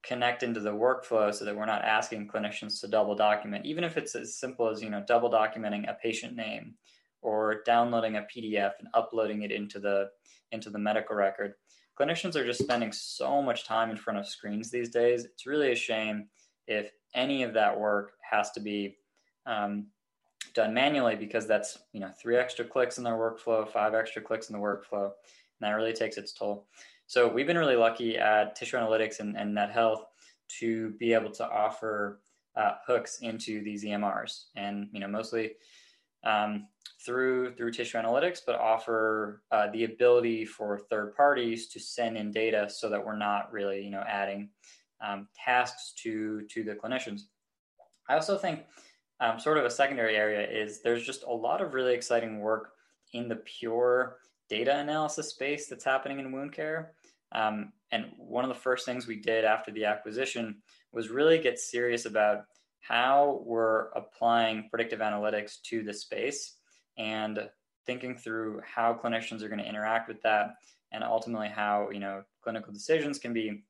connect 0.03 0.43
into 0.43 0.59
the 0.59 0.71
workflow 0.71 1.33
so 1.33 1.45
that 1.45 1.55
we're 1.55 1.65
not 1.65 1.83
asking 1.83 2.27
clinicians 2.27 2.79
to 2.81 2.87
double 2.87 3.15
document, 3.15 3.65
even 3.65 3.83
if 3.83 3.97
it's 3.97 4.15
as 4.15 4.35
simple 4.35 4.69
as, 4.69 4.81
you 4.81 4.89
know, 4.89 5.03
double 5.07 5.29
documenting 5.29 5.89
a 5.89 5.93
patient 5.93 6.35
name 6.35 6.75
or 7.21 7.63
downloading 7.65 8.17
a 8.17 8.25
PDF 8.35 8.71
and 8.79 8.87
uploading 8.93 9.41
it 9.43 9.51
into 9.51 9.79
the, 9.79 10.09
into 10.51 10.69
the 10.69 10.77
medical 10.77 11.15
record. 11.15 11.55
Clinicians 11.99 12.35
are 12.35 12.45
just 12.45 12.61
spending 12.61 12.91
so 12.91 13.41
much 13.41 13.65
time 13.65 13.89
in 13.89 13.97
front 13.97 14.19
of 14.19 14.27
screens 14.27 14.69
these 14.69 14.89
days. 14.89 15.25
It's 15.25 15.45
really 15.45 15.71
a 15.71 15.75
shame 15.75 16.27
if 16.67 16.91
any 17.13 17.43
of 17.43 17.53
that 17.53 17.79
work 17.79 18.13
has 18.29 18.51
to 18.51 18.59
be 18.59 18.97
um, 19.45 19.87
done 20.53 20.73
manually 20.73 21.15
because 21.15 21.47
that's 21.47 21.77
you 21.93 21.99
know 21.99 22.09
three 22.09 22.37
extra 22.37 22.65
clicks 22.65 22.97
in 22.97 23.03
their 23.03 23.13
workflow, 23.13 23.67
five 23.67 23.93
extra 23.93 24.21
clicks 24.21 24.49
in 24.49 24.53
the 24.53 24.61
workflow, 24.61 25.05
and 25.05 25.61
that 25.61 25.71
really 25.71 25.93
takes 25.93 26.17
its 26.17 26.33
toll. 26.33 26.67
So 27.07 27.27
we've 27.27 27.47
been 27.47 27.57
really 27.57 27.75
lucky 27.75 28.17
at 28.17 28.55
Tissue 28.55 28.77
Analytics 28.77 29.19
and, 29.19 29.37
and 29.37 29.53
Net 29.53 29.71
Health 29.71 30.05
to 30.59 30.91
be 30.91 31.13
able 31.13 31.31
to 31.31 31.47
offer 31.47 32.21
uh, 32.55 32.73
hooks 32.85 33.19
into 33.19 33.63
these 33.63 33.83
EMRs, 33.83 34.45
and 34.55 34.87
you 34.91 34.99
know 34.99 35.07
mostly 35.07 35.51
um, 36.23 36.67
through 37.05 37.55
through 37.55 37.71
Tissue 37.71 37.97
Analytics, 37.97 38.39
but 38.45 38.59
offer 38.59 39.41
uh, 39.51 39.67
the 39.71 39.83
ability 39.83 40.45
for 40.45 40.79
third 40.89 41.15
parties 41.15 41.67
to 41.69 41.79
send 41.79 42.17
in 42.17 42.31
data 42.31 42.69
so 42.69 42.89
that 42.89 43.03
we're 43.03 43.17
not 43.17 43.51
really 43.51 43.83
you 43.83 43.91
know 43.91 44.03
adding 44.07 44.49
um, 45.05 45.27
tasks 45.35 45.93
to 46.03 46.41
to 46.49 46.63
the 46.63 46.75
clinicians. 46.75 47.21
I 48.09 48.15
also 48.15 48.37
think 48.37 48.61
um, 49.19 49.39
sort 49.39 49.57
of 49.57 49.65
a 49.65 49.69
secondary 49.69 50.15
area 50.15 50.47
is 50.47 50.81
there's 50.81 51.05
just 51.05 51.23
a 51.23 51.31
lot 51.31 51.61
of 51.61 51.73
really 51.73 51.93
exciting 51.93 52.39
work 52.39 52.71
in 53.13 53.27
the 53.27 53.37
pure 53.37 54.17
data 54.49 54.77
analysis 54.77 55.29
space 55.29 55.67
that's 55.67 55.85
happening 55.85 56.19
in 56.19 56.31
wound 56.31 56.51
care. 56.51 56.93
Um, 57.31 57.73
and 57.91 58.05
one 58.17 58.43
of 58.43 58.49
the 58.49 58.55
first 58.61 58.85
things 58.85 59.07
we 59.07 59.19
did 59.19 59.45
after 59.45 59.71
the 59.71 59.85
acquisition 59.85 60.61
was 60.91 61.09
really 61.09 61.39
get 61.39 61.59
serious 61.59 62.05
about 62.05 62.45
how 62.81 63.41
we're 63.45 63.89
applying 63.91 64.67
predictive 64.69 64.99
analytics 64.99 65.61
to 65.63 65.83
the 65.83 65.93
space 65.93 66.54
and 66.97 67.49
thinking 67.85 68.15
through 68.15 68.61
how 68.65 68.93
clinicians 68.93 69.41
are 69.41 69.49
going 69.49 69.59
to 69.59 69.67
interact 69.67 70.07
with 70.07 70.21
that 70.21 70.55
and 70.91 71.03
ultimately 71.03 71.47
how 71.47 71.89
you 71.91 71.99
know 71.99 72.23
clinical 72.41 72.73
decisions 72.73 73.19
can 73.19 73.33
be 73.33 73.63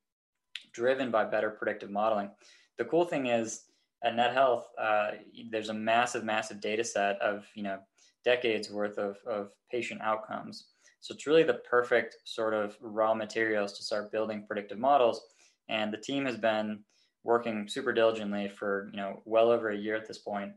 driven 0.74 1.12
by 1.12 1.24
better 1.24 1.50
predictive 1.50 1.90
modeling 1.90 2.30
the 2.78 2.86
cool 2.86 3.06
thing 3.06 3.28
is 3.28 3.66
at 4.04 4.16
Net 4.16 4.34
Health, 4.34 4.68
uh, 4.80 5.12
there's 5.50 5.70
a 5.70 5.74
massive, 5.74 6.24
massive 6.24 6.62
data 6.62 6.84
set 6.84 7.20
of 7.22 7.46
you 7.56 7.64
know 7.64 7.80
decades 8.24 8.70
worth 8.70 8.98
of, 8.98 9.18
of 9.26 9.52
patient 9.72 10.02
outcomes. 10.02 10.68
So 11.02 11.14
it's 11.14 11.28
really 11.28 11.44
the 11.44 11.62
perfect 11.70 12.18
sort 12.24 12.54
of 12.54 12.76
raw 12.82 13.14
materials 13.14 13.74
to 13.74 13.84
start 13.84 14.12
building 14.12 14.46
predictive 14.48 14.80
models. 14.80 15.22
And 15.70 15.94
the 15.94 15.98
team 15.98 16.26
has 16.26 16.38
been 16.38 16.80
working 17.24 17.68
super 17.68 17.94
diligently 17.94 18.48
for 18.48 18.90
you 18.92 18.98
know 18.98 19.22
well 19.26 19.50
over 19.50 19.70
a 19.70 19.78
year 19.78 19.96
at 19.96 20.08
this 20.08 20.20
point 20.20 20.52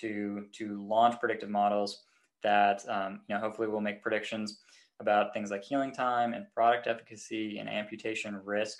to 0.00 0.46
to 0.52 0.82
launch 0.86 1.20
predictive 1.20 1.50
models 1.50 2.04
that 2.44 2.88
um, 2.88 3.20
you 3.28 3.34
know 3.34 3.40
hopefully 3.40 3.66
we'll 3.66 3.80
make 3.80 4.02
predictions 4.02 4.60
about 5.00 5.34
things 5.34 5.50
like 5.50 5.64
healing 5.64 5.92
time 5.92 6.34
and 6.34 6.46
product 6.54 6.86
efficacy 6.86 7.58
and 7.58 7.68
amputation 7.68 8.40
risk 8.44 8.78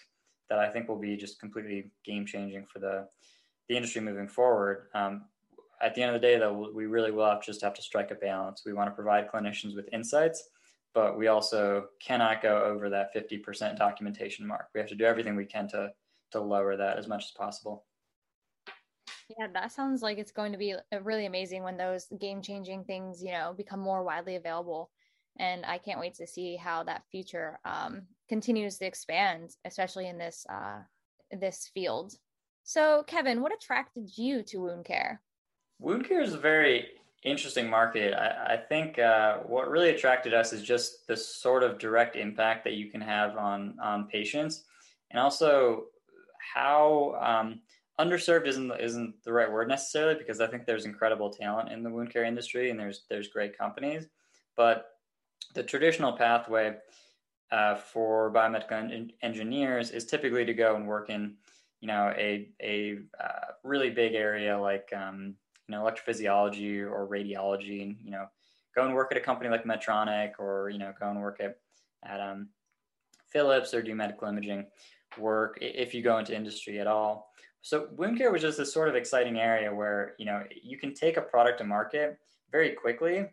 that 0.48 0.58
I 0.58 0.70
think 0.70 0.88
will 0.88 0.98
be 0.98 1.16
just 1.16 1.40
completely 1.40 1.90
game 2.04 2.24
changing 2.24 2.66
for 2.72 2.78
the 2.78 3.08
the 3.68 3.76
industry 3.76 4.00
moving 4.00 4.28
forward. 4.28 4.88
Um, 4.94 5.24
at 5.80 5.94
the 5.94 6.02
end 6.02 6.14
of 6.14 6.20
the 6.20 6.26
day, 6.26 6.38
though, 6.38 6.70
we 6.72 6.86
really 6.86 7.10
will 7.10 7.28
have 7.28 7.42
just 7.42 7.62
have 7.62 7.74
to 7.74 7.82
strike 7.82 8.10
a 8.10 8.14
balance. 8.14 8.62
We 8.64 8.74
want 8.74 8.88
to 8.90 8.94
provide 8.94 9.30
clinicians 9.30 9.74
with 9.74 9.88
insights, 9.92 10.50
but 10.94 11.18
we 11.18 11.26
also 11.26 11.86
cannot 12.00 12.42
go 12.42 12.62
over 12.62 12.88
that 12.90 13.14
50% 13.14 13.76
documentation 13.76 14.46
mark. 14.46 14.68
We 14.74 14.80
have 14.80 14.88
to 14.90 14.94
do 14.94 15.04
everything 15.04 15.34
we 15.34 15.46
can 15.46 15.68
to 15.68 15.90
to 16.32 16.40
lower 16.40 16.76
that 16.76 16.98
as 16.98 17.08
much 17.08 17.24
as 17.24 17.30
possible. 17.30 17.84
Yeah, 19.28 19.46
that 19.54 19.72
sounds 19.72 20.02
like 20.02 20.18
it's 20.18 20.32
going 20.32 20.52
to 20.52 20.58
be 20.58 20.74
really 21.02 21.26
amazing 21.26 21.62
when 21.62 21.76
those 21.76 22.06
game 22.20 22.42
changing 22.42 22.84
things, 22.84 23.22
you 23.22 23.32
know, 23.32 23.54
become 23.56 23.80
more 23.80 24.02
widely 24.02 24.36
available. 24.36 24.90
And 25.38 25.64
I 25.64 25.78
can't 25.78 25.98
wait 25.98 26.14
to 26.14 26.26
see 26.26 26.56
how 26.56 26.84
that 26.84 27.02
future 27.10 27.58
um, 27.64 28.02
continues 28.28 28.78
to 28.78 28.86
expand, 28.86 29.56
especially 29.64 30.08
in 30.08 30.18
this 30.18 30.46
uh, 30.48 30.80
this 31.32 31.70
field. 31.74 32.14
So, 32.62 33.02
Kevin, 33.06 33.40
what 33.40 33.52
attracted 33.52 34.16
you 34.16 34.42
to 34.44 34.58
wound 34.58 34.84
care? 34.84 35.20
Wound 35.80 36.06
care 36.06 36.22
is 36.22 36.34
a 36.34 36.38
very 36.38 36.86
interesting 37.24 37.68
market. 37.68 38.14
I, 38.14 38.54
I 38.54 38.56
think 38.56 38.98
uh, 38.98 39.38
what 39.38 39.68
really 39.68 39.90
attracted 39.90 40.34
us 40.34 40.52
is 40.52 40.62
just 40.62 41.06
the 41.06 41.16
sort 41.16 41.62
of 41.62 41.78
direct 41.78 42.14
impact 42.14 42.64
that 42.64 42.74
you 42.74 42.90
can 42.90 43.00
have 43.00 43.36
on 43.36 43.76
on 43.82 44.06
patients, 44.06 44.64
and 45.10 45.18
also 45.18 45.86
how 46.54 47.16
um, 47.20 47.60
underserved 48.00 48.46
isn't 48.46 48.72
isn't 48.80 49.22
the 49.24 49.32
right 49.32 49.50
word 49.50 49.68
necessarily 49.68 50.14
because 50.14 50.40
I 50.40 50.46
think 50.46 50.66
there's 50.66 50.84
incredible 50.84 51.30
talent 51.30 51.70
in 51.70 51.82
the 51.82 51.90
wound 51.90 52.12
care 52.12 52.24
industry 52.24 52.70
and 52.70 52.78
there's 52.78 53.04
there's 53.08 53.28
great 53.28 53.56
companies, 53.56 54.08
but 54.56 54.86
the 55.54 55.62
traditional 55.62 56.12
pathway 56.12 56.76
uh, 57.52 57.76
for 57.76 58.32
biomedical 58.32 58.72
en- 58.72 59.12
engineers 59.22 59.90
is 59.90 60.06
typically 60.06 60.44
to 60.44 60.54
go 60.54 60.74
and 60.74 60.86
work 60.86 61.10
in 61.10 61.34
you 61.80 61.88
know 61.88 62.12
a 62.16 62.48
a 62.62 62.98
uh, 63.22 63.52
really 63.62 63.90
big 63.90 64.14
area 64.14 64.58
like 64.58 64.88
um, 64.96 65.34
you 65.68 65.74
know 65.74 65.82
electrophysiology 65.82 66.80
or 66.80 67.06
radiology 67.06 67.82
and 67.82 67.96
you 68.02 68.10
know 68.10 68.26
go 68.74 68.84
and 68.84 68.94
work 68.94 69.12
at 69.12 69.18
a 69.18 69.20
company 69.20 69.50
like 69.50 69.64
Medtronic 69.64 70.32
or 70.38 70.68
you 70.70 70.78
know 70.78 70.92
go 70.98 71.08
and 71.08 71.20
work 71.20 71.40
at 71.40 71.58
at 72.04 72.20
um, 72.20 72.48
Philips 73.28 73.72
or 73.72 73.82
do 73.82 73.94
medical 73.94 74.28
imaging 74.28 74.66
work 75.18 75.58
if 75.60 75.94
you 75.94 76.02
go 76.02 76.18
into 76.18 76.34
industry 76.34 76.80
at 76.80 76.86
all. 76.86 77.30
So 77.64 77.88
wound 77.96 78.18
care 78.18 78.30
was 78.30 78.42
just 78.42 78.58
this 78.58 78.74
sort 78.74 78.90
of 78.90 78.94
exciting 78.94 79.40
area 79.40 79.74
where 79.74 80.14
you 80.18 80.26
know 80.26 80.44
you 80.62 80.76
can 80.76 80.92
take 80.92 81.16
a 81.16 81.22
product 81.22 81.58
to 81.58 81.64
market 81.64 82.18
very 82.52 82.72
quickly 82.72 83.24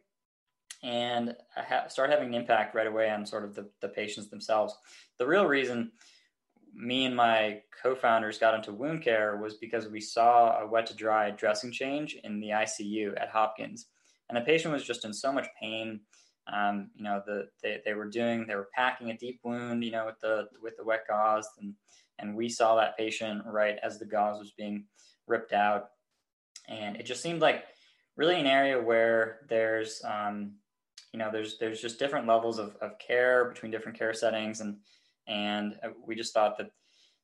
and 0.83 1.35
ha- 1.53 1.89
start 1.89 2.09
having 2.09 2.29
an 2.29 2.33
impact 2.33 2.73
right 2.73 2.87
away 2.87 3.09
on 3.09 3.25
sort 3.25 3.43
of 3.43 3.53
the, 3.53 3.69
the 3.81 3.89
patients 3.89 4.29
themselves. 4.29 4.73
The 5.19 5.27
real 5.27 5.45
reason 5.47 5.91
me 6.73 7.03
and 7.03 7.13
my 7.13 7.61
co-founders 7.83 8.37
got 8.37 8.55
into 8.55 8.71
wound 8.71 9.03
care 9.03 9.35
was 9.35 9.55
because 9.55 9.89
we 9.89 9.99
saw 9.99 10.61
a 10.61 10.65
wet 10.65 10.85
to 10.85 10.95
dry 10.95 11.31
dressing 11.31 11.69
change 11.69 12.17
in 12.23 12.39
the 12.39 12.51
ICU 12.51 13.21
at 13.21 13.27
Hopkins, 13.27 13.87
and 14.29 14.37
the 14.37 14.45
patient 14.45 14.73
was 14.73 14.85
just 14.85 15.03
in 15.03 15.13
so 15.13 15.33
much 15.33 15.47
pain. 15.61 15.99
Um, 16.51 16.89
you 16.95 17.03
know, 17.03 17.21
the 17.25 17.49
they, 17.61 17.81
they 17.83 17.95
were 17.95 18.09
doing 18.09 18.47
they 18.47 18.55
were 18.55 18.69
packing 18.73 19.11
a 19.11 19.17
deep 19.17 19.41
wound, 19.43 19.83
you 19.83 19.91
know, 19.91 20.05
with 20.05 20.21
the 20.21 20.47
with 20.63 20.77
the 20.77 20.85
wet 20.85 21.03
gauze, 21.05 21.49
and 21.59 21.73
and 22.21 22.35
we 22.35 22.47
saw 22.49 22.75
that 22.75 22.97
patient 22.97 23.43
right 23.45 23.77
as 23.83 23.99
the 23.99 24.05
gauze 24.05 24.39
was 24.39 24.51
being 24.51 24.85
ripped 25.27 25.53
out, 25.53 25.89
and 26.69 26.95
it 26.95 27.05
just 27.05 27.21
seemed 27.21 27.41
like 27.41 27.65
really 28.15 28.39
an 28.39 28.47
area 28.47 28.79
where 28.81 29.39
there's 29.49 30.01
um, 30.05 30.53
you 31.13 31.19
know 31.19 31.29
there's 31.31 31.57
there's 31.57 31.81
just 31.81 31.99
different 31.99 32.27
levels 32.27 32.59
of, 32.59 32.75
of 32.81 32.97
care 32.99 33.45
between 33.45 33.71
different 33.71 33.97
care 33.97 34.13
settings. 34.13 34.61
And 34.61 34.77
and 35.27 35.75
uh, 35.83 35.89
we 36.05 36.15
just 36.15 36.33
thought 36.33 36.57
that 36.57 36.71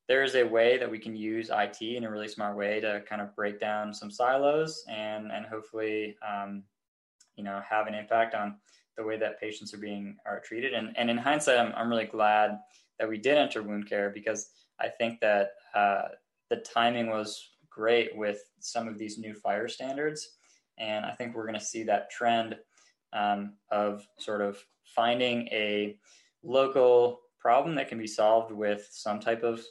there 0.07 0.23
is 0.23 0.35
a 0.35 0.43
way 0.43 0.77
that 0.77 0.89
we 0.89 0.99
can 0.99 1.15
use 1.15 1.49
IT 1.51 1.81
in 1.81 2.05
a 2.05 2.11
really 2.11 2.27
smart 2.27 2.55
way 2.55 2.79
to 2.79 3.03
kind 3.07 3.21
of 3.21 3.35
break 3.35 3.59
down 3.59 3.93
some 3.93 4.11
silos 4.11 4.83
and 4.89 5.31
and 5.31 5.45
hopefully 5.45 6.15
um, 6.27 6.63
you 7.35 7.43
know 7.43 7.61
have 7.67 7.87
an 7.87 7.95
impact 7.95 8.35
on 8.35 8.55
the 8.97 9.03
way 9.03 9.17
that 9.17 9.39
patients 9.39 9.73
are 9.73 9.79
being 9.79 10.17
are 10.25 10.39
treated. 10.39 10.73
And 10.73 10.95
and 10.97 11.09
in 11.09 11.17
hindsight 11.17 11.59
I'm 11.59 11.73
I'm 11.75 11.89
really 11.89 12.05
glad 12.05 12.59
that 12.99 13.07
we 13.07 13.17
did 13.17 13.37
enter 13.37 13.61
wound 13.61 13.87
care 13.87 14.09
because 14.09 14.49
I 14.79 14.89
think 14.89 15.19
that 15.21 15.51
uh, 15.73 16.09
the 16.49 16.57
timing 16.57 17.07
was 17.07 17.51
great 17.69 18.15
with 18.15 18.39
some 18.59 18.87
of 18.87 18.97
these 18.97 19.17
new 19.17 19.33
FHIR 19.33 19.69
standards. 19.69 20.37
And 20.77 21.05
I 21.05 21.11
think 21.11 21.35
we're 21.35 21.47
going 21.47 21.59
to 21.59 21.65
see 21.65 21.83
that 21.83 22.09
trend 22.09 22.55
um, 23.13 23.53
of 23.71 24.07
sort 24.19 24.41
of 24.41 24.63
finding 24.83 25.47
a 25.47 25.97
local 26.43 27.21
problem 27.39 27.75
that 27.75 27.89
can 27.89 27.97
be 27.97 28.07
solved 28.07 28.51
with 28.51 28.87
some 28.91 29.19
type 29.19 29.43
of 29.43 29.61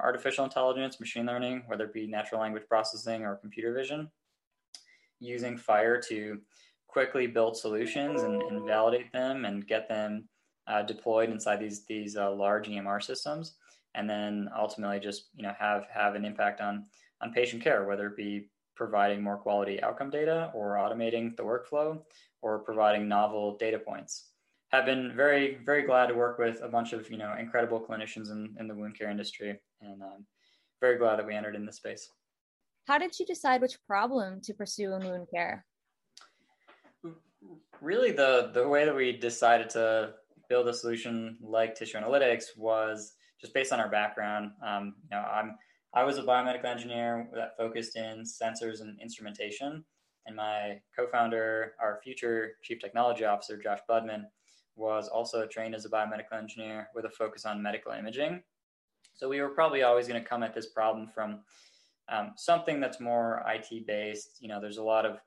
artificial 0.00 0.44
intelligence, 0.44 0.98
machine 0.98 1.26
learning, 1.26 1.62
whether 1.66 1.84
it 1.84 1.92
be 1.92 2.06
natural 2.06 2.40
language 2.40 2.64
processing 2.68 3.24
or 3.24 3.36
computer 3.36 3.72
vision, 3.72 4.10
using 5.20 5.56
FHIR 5.56 6.04
to 6.08 6.40
quickly 6.88 7.26
build 7.26 7.56
solutions 7.56 8.22
and, 8.22 8.42
and 8.42 8.66
validate 8.66 9.12
them 9.12 9.44
and 9.44 9.66
get 9.66 9.88
them 9.88 10.28
uh, 10.66 10.82
deployed 10.82 11.30
inside 11.30 11.60
these 11.60 11.84
these 11.84 12.16
uh, 12.16 12.30
large 12.32 12.68
EMR 12.68 13.02
systems, 13.02 13.54
and 13.96 14.08
then 14.08 14.48
ultimately 14.56 15.00
just 15.00 15.30
you 15.34 15.42
know 15.42 15.52
have 15.58 15.86
have 15.92 16.14
an 16.14 16.24
impact 16.24 16.60
on 16.60 16.84
on 17.22 17.32
patient 17.32 17.62
care, 17.62 17.86
whether 17.86 18.06
it 18.06 18.16
be 18.16 18.48
providing 18.76 19.22
more 19.22 19.38
quality 19.38 19.82
outcome 19.82 20.10
data 20.10 20.50
or 20.54 20.74
automating 20.74 21.34
the 21.36 21.42
workflow 21.42 21.98
or 22.42 22.58
providing 22.58 23.08
novel 23.08 23.56
data 23.56 23.78
points. 23.78 24.28
Have 24.68 24.84
been 24.84 25.12
very, 25.16 25.58
very 25.64 25.86
glad 25.86 26.08
to 26.08 26.14
work 26.14 26.38
with 26.38 26.60
a 26.62 26.68
bunch 26.68 26.92
of 26.92 27.10
you 27.10 27.16
know 27.16 27.34
incredible 27.38 27.80
clinicians 27.80 28.30
in, 28.30 28.54
in 28.60 28.68
the 28.68 28.74
wound 28.74 28.98
care 28.98 29.10
industry, 29.10 29.58
and 29.80 30.02
um, 30.02 30.26
very 30.80 30.98
glad 30.98 31.18
that 31.18 31.26
we 31.26 31.34
entered 31.34 31.56
in 31.56 31.64
this 31.64 31.76
space. 31.76 32.10
How 32.86 32.98
did 32.98 33.18
you 33.18 33.26
decide 33.26 33.60
which 33.60 33.78
problem 33.86 34.40
to 34.42 34.54
pursue 34.54 34.92
in 34.94 35.04
wound 35.04 35.28
care? 35.32 35.64
Really, 37.80 38.12
the 38.12 38.50
the 38.52 38.68
way 38.68 38.84
that 38.84 38.94
we 38.94 39.16
decided 39.16 39.70
to 39.70 40.14
build 40.48 40.68
a 40.68 40.74
solution 40.74 41.38
like 41.40 41.74
tissue 41.74 41.98
analytics 41.98 42.56
was 42.56 43.14
just 43.40 43.54
based 43.54 43.72
on 43.72 43.80
our 43.80 43.88
background. 43.88 44.52
Um, 44.64 44.94
you 45.02 45.16
know, 45.16 45.22
I'm 45.22 45.56
I 45.94 46.04
was 46.04 46.18
a 46.18 46.22
biomedical 46.22 46.66
engineer 46.66 47.28
that 47.34 47.56
focused 47.56 47.96
in 47.96 48.22
sensors 48.22 48.80
and 48.80 49.00
instrumentation, 49.00 49.84
and 50.26 50.36
my 50.36 50.80
co-founder, 50.94 51.72
our 51.80 52.00
future 52.02 52.52
chief 52.62 52.80
technology 52.80 53.24
officer, 53.24 53.56
Josh 53.56 53.78
Budman, 53.88 54.24
was 54.74 55.08
also 55.08 55.46
trained 55.46 55.74
as 55.74 55.86
a 55.86 55.88
biomedical 55.88 56.36
engineer 56.36 56.88
with 56.94 57.06
a 57.06 57.10
focus 57.10 57.46
on 57.46 57.62
medical 57.62 57.92
imaging. 57.92 58.42
So 59.14 59.28
we 59.28 59.40
were 59.40 59.48
probably 59.48 59.82
always 59.82 60.06
going 60.06 60.22
to 60.22 60.28
come 60.28 60.42
at 60.42 60.54
this 60.54 60.66
problem 60.66 61.08
from 61.08 61.40
um, 62.10 62.32
something 62.36 62.80
that's 62.80 63.00
more 63.00 63.42
IT 63.48 63.86
based. 63.86 64.36
You 64.40 64.48
know, 64.48 64.60
there's 64.60 64.76
a 64.76 64.82
lot 64.82 65.06
of 65.06 65.18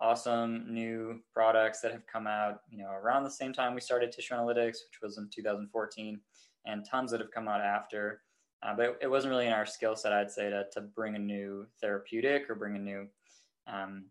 awesome 0.00 0.72
new 0.72 1.20
products 1.32 1.80
that 1.80 1.92
have 1.92 2.06
come 2.06 2.26
out, 2.26 2.60
you 2.70 2.78
know, 2.78 2.90
around 2.90 3.24
the 3.24 3.30
same 3.30 3.52
time 3.52 3.74
we 3.74 3.80
started 3.80 4.12
Tissue 4.12 4.34
Analytics, 4.34 4.78
which 4.86 5.00
was 5.02 5.18
in 5.18 5.28
2014, 5.34 6.20
and 6.66 6.84
tons 6.84 7.10
that 7.10 7.20
have 7.20 7.30
come 7.30 7.48
out 7.48 7.60
after. 7.60 8.20
Uh, 8.62 8.74
but 8.74 8.98
it, 9.02 9.10
wasn't 9.10 9.30
really 9.30 9.46
in 9.46 9.52
our 9.52 9.66
skill 9.66 9.94
set, 9.94 10.12
I'd 10.12 10.30
say, 10.30 10.48
to, 10.48 10.64
to 10.72 10.80
bring 10.80 11.16
a 11.16 11.18
new 11.18 11.66
therapeutic 11.80 12.48
or 12.48 12.54
bring 12.54 12.76
a 12.76 12.78
new 12.78 13.06
um, 13.66 14.06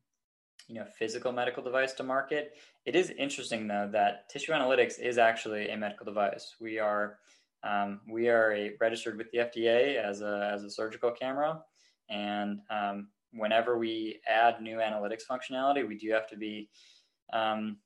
you 0.67 0.75
know 0.75 0.85
physical 0.97 1.31
medical 1.31 1.63
device 1.63 1.93
to 1.93 2.03
market. 2.03 2.53
It 2.85 2.95
is 2.95 3.09
interesting 3.11 3.67
though 3.67 3.89
that 3.91 4.29
tissue 4.29 4.51
analytics 4.51 4.99
is 4.99 5.17
actually 5.17 5.69
a 5.69 5.77
medical 5.77 6.05
device. 6.05 6.55
We 6.59 6.79
are 6.79 7.17
um, 7.63 8.01
we 8.07 8.29
are 8.29 8.51
a, 8.53 8.73
registered 8.79 9.17
with 9.17 9.31
the 9.31 9.39
FDA 9.39 9.95
as 9.95 10.21
a 10.21 10.51
as 10.53 10.63
a 10.63 10.69
surgical 10.69 11.11
camera, 11.11 11.61
and 12.09 12.59
um, 12.69 13.07
whenever 13.31 13.77
we 13.77 14.19
add 14.27 14.61
new 14.61 14.77
analytics 14.77 15.23
functionality, 15.29 15.87
we 15.87 15.97
do 15.97 16.11
have 16.11 16.27
to 16.27 16.37
be 16.37 16.69
um, 17.31 17.77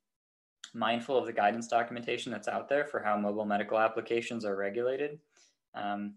mindful 0.73 1.17
of 1.17 1.25
the 1.25 1.34
guidance 1.34 1.67
documentation 1.67 2.32
that's 2.32 2.47
out 2.47 2.69
there 2.69 2.86
for 2.86 2.99
how 2.99 3.17
mobile 3.17 3.45
medical 3.45 3.77
applications 3.77 4.45
are 4.45 4.56
regulated. 4.56 5.19
Um, 5.75 6.15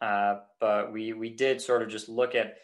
uh, 0.00 0.36
but 0.60 0.92
we 0.92 1.12
we 1.12 1.30
did 1.30 1.60
sort 1.60 1.82
of 1.82 1.88
just 1.88 2.08
look 2.08 2.34
at 2.34 2.58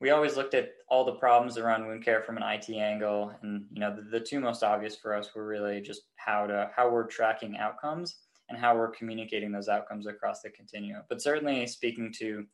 we 0.00 0.10
always 0.10 0.36
looked 0.36 0.54
at 0.54 0.72
all 0.88 1.04
the 1.04 1.12
problems 1.12 1.56
around 1.56 1.86
wound 1.86 2.04
care 2.04 2.22
from 2.22 2.36
an 2.36 2.42
IT 2.42 2.68
angle, 2.70 3.32
and 3.42 3.64
you 3.72 3.80
know 3.80 3.94
the, 3.94 4.02
the, 4.02 4.20
two 4.20 4.40
most 4.40 4.62
obvious 4.62 4.96
for 4.96 5.14
us 5.14 5.34
were 5.34 5.46
really 5.46 5.80
just 5.80 6.02
how 6.16 6.46
to 6.46 6.70
how 6.76 6.90
we're 6.90 7.06
tracking 7.06 7.56
outcomes 7.56 8.16
and 8.48 8.58
how 8.58 8.76
we're 8.76 8.90
communicating 8.90 9.50
those 9.50 9.68
outcomes 9.68 10.06
across 10.06 10.42
the 10.42 10.50
continuum. 10.50 11.02
But 11.08 11.22
certainly, 11.22 11.66
speaking 11.66 12.12
to 12.18 12.44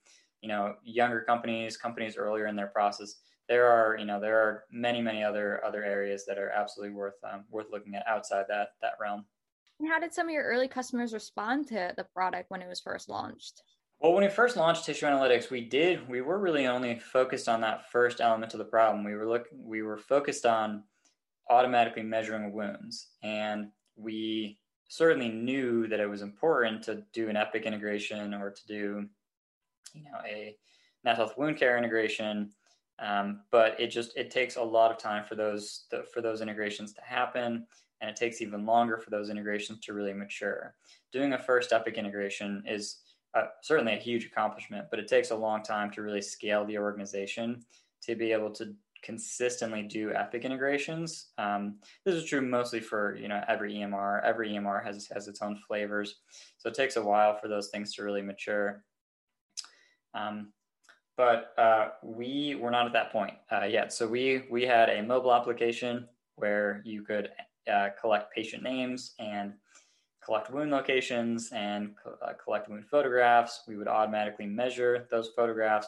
you 0.41 0.49
know 0.49 0.77
younger 0.85 1.23
companies, 1.23 1.77
companies 1.77 2.17
earlier 2.17 2.47
in 2.47 2.57
their 2.57 2.69
process, 2.69 3.17
there 3.49 3.67
are 3.67 3.97
you 3.99 4.05
know 4.05 4.21
there 4.21 4.39
are 4.39 4.65
many 4.71 5.01
many 5.01 5.23
other 5.23 5.65
other 5.65 5.85
areas 5.85 6.25
that 6.27 6.39
are 6.39 6.51
absolutely 6.51 6.95
worth 6.95 7.15
um, 7.31 7.45
worth 7.51 7.67
looking 7.71 7.95
at 7.95 8.07
outside 8.07 8.45
that 8.49 8.71
that 8.81 8.93
realm. 9.01 9.25
And 9.81 9.89
how 9.89 9.99
did 9.99 10.15
some 10.15 10.29
of 10.29 10.33
your 10.33 10.45
early 10.45 10.69
customers 10.69 11.13
respond 11.13 11.67
to 11.69 11.93
the 11.97 12.05
product 12.05 12.51
when 12.51 12.63
it 12.63 12.69
was 12.69 12.81
first 12.81 13.09
launched? 13.09 13.63
Well, 14.01 14.13
when 14.15 14.25
we 14.25 14.31
first 14.31 14.57
launched 14.57 14.85
tissue 14.85 15.07
analytics, 15.07 15.51
we 15.51 15.61
did 15.61 16.09
we 16.09 16.21
were 16.21 16.39
really 16.39 16.67
only 16.67 16.99
focused 16.99 17.49
on 17.49 17.61
that 17.61 17.91
first 17.91 18.21
element 18.21 18.53
of 18.53 18.59
the 18.59 18.65
problem. 18.65 19.05
We 19.05 19.15
were 19.15 19.29
look 19.29 19.47
we 19.53 19.83
were 19.83 19.99
focused 19.99 20.47
on 20.47 20.85
automatically 21.51 22.03
measuring 22.03 22.53
wounds, 22.53 23.09
and 23.23 23.69
we 23.97 24.59
certainly 24.89 25.29
knew 25.29 25.87
that 25.89 26.01
it 26.01 26.09
was 26.09 26.23
important 26.23 26.83
to 26.83 27.03
do 27.13 27.29
an 27.29 27.37
Epic 27.37 27.65
integration 27.65 28.35
or 28.35 28.51
to 28.51 28.67
do, 28.67 29.07
you 29.95 30.05
know, 30.05 30.19
a 30.27 30.57
NetHealth 31.07 31.39
wound 31.39 31.57
care 31.57 31.79
integration. 31.79 32.51
Um, 32.99 33.41
but 33.51 33.79
it 33.81 33.89
just 33.89 34.17
it 34.17 34.31
takes 34.31 34.57
a 34.57 34.63
lot 34.63 34.91
of 34.91 34.99
time 34.99 35.25
for 35.25 35.35
those 35.35 35.87
for 36.13 36.21
those 36.21 36.41
integrations 36.41 36.93
to 36.95 37.03
happen, 37.03 37.67
and 38.01 38.11
it 38.11 38.17
takes 38.17 38.41
even 38.41 38.67
longer 38.67 38.99
for 38.99 39.11
those 39.11 39.31
integrations 39.31 39.81
to 39.81 39.93
really 39.93 40.13
mature. 40.13 40.75
Doing 41.13 41.33
a 41.33 41.39
first 41.39 41.73
Epic 41.73 41.97
integration 41.97 42.63
is 42.67 42.99
uh, 43.35 43.47
certainly 43.63 43.95
a 43.95 43.99
huge 43.99 44.27
accomplishment, 44.27 44.87
but 44.91 45.01
it 45.01 45.09
takes 45.09 45.31
a 45.31 45.37
long 45.37 45.63
time 45.63 45.91
to 45.93 46.03
really 46.03 46.21
scale 46.21 46.65
the 46.65 46.79
organization 46.79 47.65
to 48.03 48.15
be 48.15 48.33
able 48.33 48.51
to 48.51 48.75
consistently 49.03 49.83
do 49.83 50.13
Epic 50.15 50.45
integrations. 50.45 51.31
Um, 51.39 51.77
this 52.05 52.15
is 52.15 52.25
true 52.25 52.41
mostly 52.41 52.81
for 52.81 53.17
you 53.17 53.29
know 53.29 53.43
every 53.49 53.75
EMR. 53.75 54.23
Every 54.25 54.51
EMR 54.51 54.85
has 54.85 55.09
has 55.13 55.29
its 55.29 55.43
own 55.43 55.59
flavors, 55.67 56.21
so 56.59 56.69
it 56.69 56.75
takes 56.75 56.97
a 56.97 57.03
while 57.03 57.37
for 57.37 57.49
those 57.49 57.69
things 57.69 57.95
to 57.95 58.05
really 58.05 58.23
mature. 58.23 58.85
Um, 60.15 60.53
but 61.17 61.53
uh, 61.59 61.89
we 62.03 62.55
were 62.55 62.71
not 62.71 62.87
at 62.87 62.93
that 62.93 63.13
point 63.13 63.35
uh, 63.51 63.65
yet. 63.65 63.93
So 63.93 64.07
we 64.07 64.45
we 64.51 64.63
had 64.63 64.89
a 64.89 65.03
mobile 65.03 65.35
application 65.35 66.09
where 66.37 66.83
you 66.85 67.03
could 67.03 67.31
uh, 67.73 67.89
collect 68.01 68.35
patient 68.35 68.63
names 68.63 69.15
and 69.19 69.53
collect 70.25 70.51
wound 70.51 70.71
locations 70.71 71.51
and 71.53 71.95
uh, 72.07 72.33
collect 72.43 72.69
wound 72.69 72.87
photographs. 72.87 73.63
We 73.67 73.77
would 73.77 73.89
automatically 73.89 74.47
measure 74.47 75.07
those 75.11 75.31
photographs, 75.37 75.87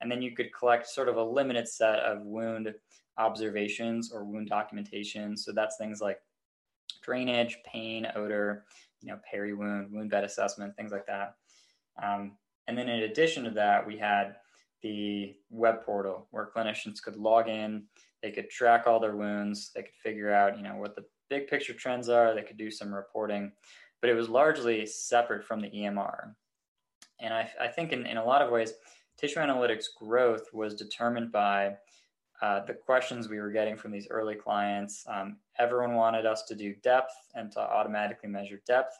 and 0.00 0.10
then 0.10 0.22
you 0.22 0.32
could 0.32 0.52
collect 0.52 0.88
sort 0.88 1.08
of 1.08 1.16
a 1.16 1.24
limited 1.24 1.68
set 1.68 2.00
of 2.00 2.22
wound 2.22 2.74
observations 3.18 4.12
or 4.12 4.24
wound 4.24 4.48
documentation. 4.48 5.36
So 5.36 5.52
that's 5.52 5.76
things 5.78 6.00
like 6.00 6.20
drainage, 7.02 7.58
pain, 7.64 8.06
odor, 8.14 8.64
you 9.00 9.08
know, 9.08 9.18
peri 9.30 9.54
wound, 9.54 9.90
wound 9.92 10.10
bed 10.10 10.24
assessment, 10.24 10.76
things 10.76 10.92
like 10.92 11.06
that. 11.06 11.36
Um, 12.02 12.32
and 12.68 12.76
then 12.76 12.88
in 12.88 13.04
addition 13.04 13.44
to 13.44 13.50
that, 13.50 13.86
we 13.86 13.96
had 13.96 14.36
the 14.86 15.34
web 15.50 15.82
portal 15.84 16.28
where 16.30 16.48
clinicians 16.54 17.02
could 17.02 17.16
log 17.16 17.48
in, 17.48 17.82
they 18.22 18.30
could 18.30 18.48
track 18.48 18.86
all 18.86 19.00
their 19.00 19.16
wounds, 19.16 19.72
they 19.74 19.82
could 19.82 19.94
figure 20.00 20.32
out, 20.32 20.56
you 20.56 20.62
know, 20.62 20.76
what 20.76 20.94
the 20.94 21.04
big 21.28 21.48
picture 21.48 21.74
trends 21.74 22.08
are, 22.08 22.34
they 22.34 22.42
could 22.42 22.56
do 22.56 22.70
some 22.70 22.94
reporting, 22.94 23.50
but 24.00 24.08
it 24.08 24.14
was 24.14 24.28
largely 24.28 24.86
separate 24.86 25.44
from 25.44 25.60
the 25.60 25.70
EMR. 25.70 26.34
And 27.20 27.34
I, 27.34 27.50
I 27.60 27.66
think 27.66 27.92
in, 27.92 28.06
in 28.06 28.16
a 28.16 28.24
lot 28.24 28.42
of 28.42 28.52
ways, 28.52 28.74
tissue 29.18 29.40
analytics 29.40 29.86
growth 29.98 30.44
was 30.52 30.74
determined 30.74 31.32
by 31.32 31.74
uh, 32.40 32.64
the 32.64 32.74
questions 32.74 33.28
we 33.28 33.40
were 33.40 33.50
getting 33.50 33.76
from 33.76 33.90
these 33.90 34.06
early 34.08 34.36
clients. 34.36 35.04
Um, 35.08 35.38
everyone 35.58 35.94
wanted 35.94 36.26
us 36.26 36.44
to 36.44 36.54
do 36.54 36.76
depth 36.84 37.14
and 37.34 37.50
to 37.52 37.60
automatically 37.60 38.28
measure 38.28 38.60
depth, 38.68 38.94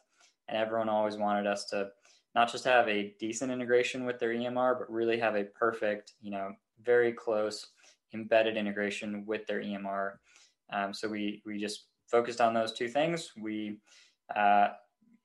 and 0.49 0.59
everyone 0.59 0.89
always 0.89 1.17
wanted 1.17 1.47
us 1.47 1.67
to 1.67 1.91
not 2.37 2.53
just 2.53 2.65
have 2.65 2.87
a 2.87 3.15
decent 3.19 3.51
integration 3.51 4.05
with 4.05 4.21
their 4.21 4.29
EMR, 4.29 4.79
but 4.79 4.93
really 4.93 5.19
have 5.19 5.37
a 5.37 5.45
perfect, 5.45 6.13
you 6.21 6.31
know, 6.31 6.53
very 6.85 7.11
close 7.11 7.69
embedded 8.13 8.59
integration 8.59 9.25
with 9.25 9.47
their 9.47 9.63
EMR. 9.63 10.13
Um, 10.71 10.93
so 10.93 11.09
we 11.09 11.43
we 11.47 11.59
just 11.59 11.87
focused 12.07 12.43
on 12.43 12.53
those 12.53 12.75
two 12.75 12.89
things. 12.89 13.33
We, 13.41 13.79
uh, 14.37 14.69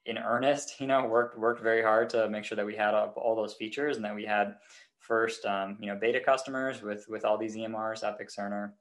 in 0.06 0.18
earnest, 0.18 0.76
you 0.80 0.88
know, 0.88 1.06
worked 1.06 1.38
worked 1.38 1.62
very 1.62 1.84
hard 1.84 2.10
to 2.12 2.30
make 2.30 2.46
sure 2.46 2.56
that 2.56 2.66
we 2.66 2.78
had 2.78 2.94
all, 2.94 3.36
those 3.36 3.56
features 3.56 3.98
and 3.98 4.06
that 4.06 4.16
we 4.16 4.26
had 4.26 4.56
first, 5.00 5.46
um, 5.46 5.78
you 5.82 5.88
know, 5.88 5.98
beta 6.00 6.22
customers 6.22 6.82
with 6.82 7.06
with 7.10 7.26
all 7.26 7.38
these 7.38 7.58
EMRs, 7.58 8.08
Epic, 8.08 8.30
Cerner, 8.30 8.72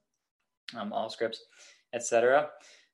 um, 0.76 0.92
Allscripts, 0.92 1.38
etc. 1.92 2.48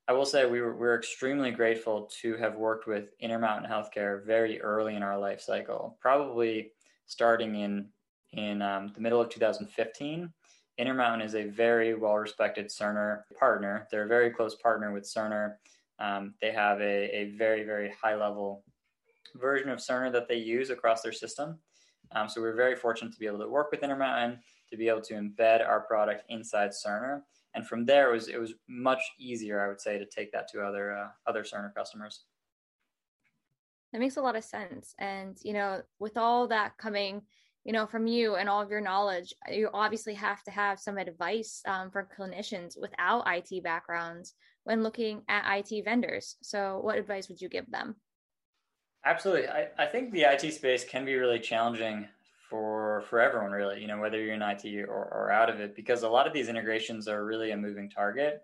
I 0.09 0.13
will 0.13 0.25
say 0.25 0.47
we 0.47 0.61
were, 0.61 0.75
we 0.75 0.87
are 0.87 0.97
extremely 0.97 1.51
grateful 1.51 2.09
to 2.21 2.37
have 2.37 2.55
worked 2.55 2.87
with 2.87 3.09
Intermountain 3.19 3.69
Healthcare 3.69 4.25
very 4.25 4.61
early 4.61 4.95
in 4.95 5.03
our 5.03 5.19
life 5.19 5.41
cycle, 5.41 5.99
probably 6.01 6.71
starting 7.07 7.57
in 7.57 7.89
in 8.33 8.63
um, 8.63 8.93
the 8.95 9.01
middle 9.01 9.21
of 9.21 9.31
2015. 9.31 10.33
Intermountain 10.79 11.27
is 11.27 11.35
a 11.35 11.45
very 11.45 11.95
well 11.95 12.15
respected 12.17 12.67
Cerner 12.67 13.23
partner. 13.39 13.89
They're 13.91 14.05
a 14.05 14.09
very 14.09 14.31
close 14.31 14.55
partner 14.55 14.93
with 14.93 15.05
Cerner. 15.05 15.55
Um, 15.99 16.35
they 16.41 16.53
have 16.53 16.81
a, 16.81 17.17
a 17.17 17.31
very, 17.37 17.65
very 17.65 17.91
high 17.91 18.15
level 18.15 18.63
version 19.35 19.71
of 19.71 19.79
Cerner 19.79 20.13
that 20.13 20.29
they 20.29 20.37
use 20.37 20.71
across 20.71 21.03
their 21.03 21.13
system. 21.13 21.59
Um, 22.13 22.29
so 22.29 22.41
we're 22.41 22.55
very 22.55 22.77
fortunate 22.77 23.13
to 23.13 23.19
be 23.19 23.27
able 23.27 23.41
to 23.41 23.49
work 23.49 23.73
with 23.73 23.83
Intermountain 23.83 24.39
to 24.71 24.77
be 24.77 24.89
able 24.89 25.01
to 25.01 25.15
embed 25.15 25.67
our 25.67 25.81
product 25.81 26.25
inside 26.29 26.71
Cerner 26.71 27.23
and 27.57 27.67
from 27.67 27.85
there 27.85 28.11
it 28.11 28.13
was 28.13 28.29
it 28.29 28.39
was 28.39 28.55
much 28.69 29.01
easier 29.19 29.65
i 29.65 29.67
would 29.67 29.81
say 29.81 29.99
to 29.99 30.05
take 30.05 30.31
that 30.31 30.47
to 30.47 30.63
other 30.63 30.97
uh, 30.97 31.09
other 31.27 31.43
cerner 31.43 31.75
customers. 31.75 32.25
That 33.93 34.01
makes 34.01 34.17
a 34.17 34.21
lot 34.21 34.37
of 34.37 34.45
sense. 34.45 34.95
And 34.99 35.39
you 35.43 35.55
know 35.55 35.83
with 35.99 36.17
all 36.17 36.47
that 36.49 36.77
coming 36.77 37.23
you 37.65 37.73
know 37.73 37.87
from 37.87 38.07
you 38.07 38.37
and 38.37 38.49
all 38.49 38.63
of 38.63 38.71
your 38.71 38.81
knowledge 38.81 39.35
you 39.51 39.69
obviously 39.75 40.15
have 40.15 40.43
to 40.45 40.51
have 40.53 40.79
some 40.79 40.99
advice 40.99 41.63
um, 41.67 41.91
for 41.91 42.09
clinicians 42.17 42.79
without 42.81 43.27
it 43.27 43.63
backgrounds 43.63 44.35
when 44.65 44.83
looking 44.83 45.23
at 45.29 45.45
it 45.47 45.85
vendors. 45.85 46.37
So 46.43 46.81
what 46.83 46.99
advice 46.99 47.29
would 47.29 47.41
you 47.41 47.49
give 47.49 47.71
them? 47.71 47.97
Absolutely. 49.05 49.49
I, 49.49 49.69
I 49.79 49.87
think 49.87 50.13
the 50.13 50.25
it 50.25 50.53
space 50.53 50.85
can 50.85 51.05
be 51.05 51.15
really 51.15 51.39
challenging 51.39 52.09
for 52.49 53.05
for 53.09 53.21
everyone 53.21 53.51
really 53.51 53.81
you 53.81 53.87
know 53.87 53.99
whether 53.99 54.23
you're 54.23 54.35
in 54.35 54.43
IT 54.43 54.65
or, 54.89 55.05
or 55.13 55.31
out 55.31 55.51
of 55.51 55.61
it 55.61 55.75
because 55.75 56.03
a 56.03 56.09
lot 56.09 56.27
of 56.27 56.33
these 56.33 56.49
integrations 56.49 57.09
are 57.09 57.25
really 57.25 57.51
a 57.51 57.57
moving 57.57 57.91
target 57.91 58.43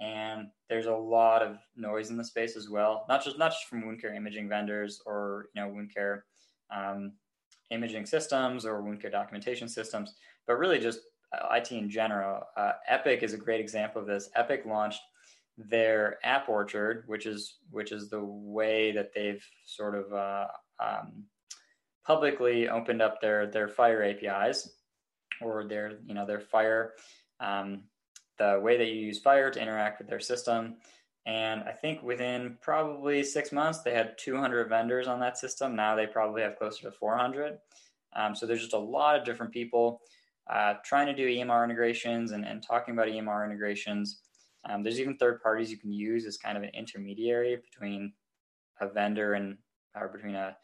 and 0.00 0.48
there's 0.68 0.86
a 0.86 0.94
lot 0.94 1.42
of 1.42 1.58
noise 1.76 2.10
in 2.10 2.16
the 2.16 2.24
space 2.24 2.56
as 2.56 2.68
well 2.68 3.04
not 3.08 3.22
just 3.22 3.38
not 3.38 3.50
just 3.50 3.66
from 3.66 3.84
wound 3.84 4.00
care 4.00 4.14
imaging 4.14 4.48
vendors 4.48 5.02
or 5.06 5.46
you 5.54 5.60
know 5.60 5.68
wound 5.68 5.92
care 5.94 6.24
um, 6.74 7.12
imaging 7.70 8.06
systems 8.06 8.64
or 8.64 8.82
wound 8.82 9.00
care 9.00 9.10
documentation 9.10 9.68
systems 9.68 10.14
but 10.46 10.58
really 10.58 10.78
just 10.78 11.00
uh, 11.32 11.54
IT 11.54 11.72
in 11.72 11.88
general. 11.88 12.42
Uh, 12.56 12.72
Epic 12.88 13.22
is 13.22 13.32
a 13.32 13.38
great 13.38 13.60
example 13.60 14.00
of 14.00 14.06
this. 14.06 14.28
Epic 14.34 14.64
launched 14.66 15.00
their 15.58 16.18
app 16.24 16.48
orchard 16.48 17.04
which 17.06 17.26
is 17.26 17.58
which 17.70 17.92
is 17.92 18.08
the 18.08 18.24
way 18.24 18.90
that 18.90 19.12
they've 19.14 19.44
sort 19.66 19.94
of 19.94 20.10
uh, 20.12 20.46
um, 20.82 21.24
publicly 22.06 22.68
opened 22.68 23.02
up 23.02 23.20
their 23.20 23.46
their 23.46 23.68
FHIR 23.68 24.24
APIs 24.24 24.70
or 25.40 25.64
their 25.64 25.98
you 26.04 26.14
know 26.14 26.26
their 26.26 26.40
FHIR 26.40 26.90
um, 27.40 27.84
the 28.38 28.60
way 28.60 28.76
that 28.76 28.86
you 28.86 28.94
use 28.94 29.22
FHIR 29.22 29.52
to 29.52 29.62
interact 29.62 29.98
with 29.98 30.08
their 30.08 30.20
system. 30.20 30.76
And 31.24 31.62
I 31.62 31.72
think 31.72 32.02
within 32.02 32.58
probably 32.60 33.22
six 33.22 33.52
months, 33.52 33.82
they 33.82 33.94
had 33.94 34.18
200 34.18 34.68
vendors 34.68 35.06
on 35.06 35.20
that 35.20 35.38
system. 35.38 35.76
Now 35.76 35.94
they 35.94 36.06
probably 36.06 36.42
have 36.42 36.58
closer 36.58 36.82
to 36.82 36.90
400. 36.90 37.58
Um, 38.16 38.34
so 38.34 38.44
there's 38.44 38.60
just 38.60 38.72
a 38.72 38.78
lot 38.78 39.18
of 39.18 39.24
different 39.24 39.52
people 39.52 40.00
uh, 40.50 40.74
trying 40.84 41.06
to 41.06 41.14
do 41.14 41.28
EMR 41.28 41.64
integrations 41.64 42.32
and, 42.32 42.44
and 42.44 42.62
talking 42.62 42.94
about 42.94 43.06
EMR 43.06 43.44
integrations. 43.44 44.20
Um, 44.68 44.82
there's 44.82 45.00
even 45.00 45.16
third 45.16 45.40
parties 45.40 45.70
you 45.70 45.78
can 45.78 45.92
use 45.92 46.26
as 46.26 46.36
kind 46.36 46.56
of 46.56 46.64
an 46.64 46.70
intermediary 46.74 47.56
between 47.56 48.12
a 48.80 48.88
vendor 48.88 49.34
and 49.34 49.58
or 49.94 50.08
between 50.08 50.34
a 50.34 50.56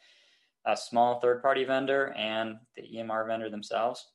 a 0.71 0.77
small 0.77 1.19
third 1.19 1.41
party 1.41 1.63
vendor 1.63 2.13
and 2.17 2.57
the 2.75 2.83
EMR 2.83 3.27
vendor 3.27 3.49
themselves. 3.49 4.07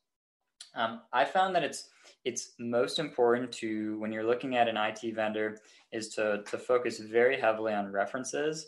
Um, 0.75 1.03
I 1.13 1.25
found 1.25 1.55
that 1.55 1.65
it's 1.65 1.89
it's 2.25 2.53
most 2.59 2.99
important 2.99 3.53
to 3.53 3.99
when 3.99 4.13
you're 4.13 4.27
looking 4.27 4.57
at 4.57 4.69
an 4.69 4.77
IT 4.77 5.15
vendor 5.15 5.59
is 5.93 6.09
to 6.11 6.43
to 6.51 6.59
focus 6.59 6.99
very 6.99 7.41
heavily 7.41 7.73
on 7.73 7.93
references 7.93 8.67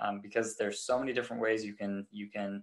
um, 0.00 0.20
because 0.20 0.56
there's 0.56 0.80
so 0.80 0.98
many 0.98 1.12
different 1.12 1.42
ways 1.42 1.64
you 1.64 1.74
can 1.74 2.06
you 2.10 2.28
can 2.28 2.62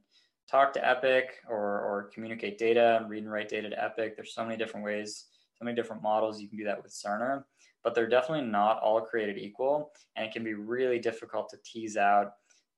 talk 0.49 0.73
to 0.73 0.87
Epic 0.87 1.39
or 1.49 1.59
or 1.59 2.11
communicate 2.13 2.57
data 2.57 2.97
and 2.99 3.09
read 3.09 3.23
and 3.23 3.31
write 3.31 3.49
data 3.49 3.69
to 3.69 3.83
Epic. 3.83 4.15
There's 4.15 4.33
so 4.33 4.43
many 4.43 4.57
different 4.57 4.85
ways, 4.85 5.25
so 5.55 5.65
many 5.65 5.75
different 5.75 6.01
models 6.01 6.41
you 6.41 6.49
can 6.49 6.57
do 6.57 6.65
that 6.65 6.81
with 6.81 6.91
Cerner, 6.91 7.43
but 7.83 7.95
they're 7.95 8.09
definitely 8.09 8.47
not 8.47 8.81
all 8.81 9.01
created 9.01 9.37
equal, 9.37 9.91
and 10.15 10.25
it 10.25 10.33
can 10.33 10.43
be 10.43 10.53
really 10.53 10.99
difficult 10.99 11.49
to 11.49 11.57
tease 11.63 11.97
out 11.97 12.33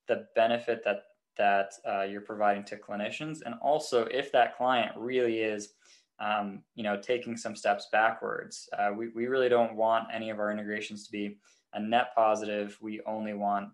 the 0.07 0.27
benefit 0.35 0.83
that 0.83 1.03
that 1.37 1.73
uh, 1.87 2.03
you're 2.03 2.21
providing 2.21 2.63
to 2.65 2.77
clinicians, 2.77 3.39
and 3.45 3.55
also 3.61 4.05
if 4.05 4.31
that 4.31 4.57
client 4.57 4.91
really 4.97 5.39
is, 5.39 5.73
um, 6.19 6.61
you 6.75 6.83
know, 6.83 6.97
taking 6.99 7.35
some 7.35 7.55
steps 7.55 7.87
backwards. 7.91 8.69
Uh, 8.77 8.91
we 8.95 9.09
we 9.09 9.27
really 9.27 9.49
don't 9.49 9.75
want 9.75 10.07
any 10.13 10.29
of 10.29 10.39
our 10.39 10.51
integrations 10.51 11.05
to 11.05 11.11
be 11.11 11.37
a 11.73 11.79
net 11.79 12.13
positive. 12.15 12.77
We 12.81 13.01
only 13.05 13.33
want, 13.33 13.69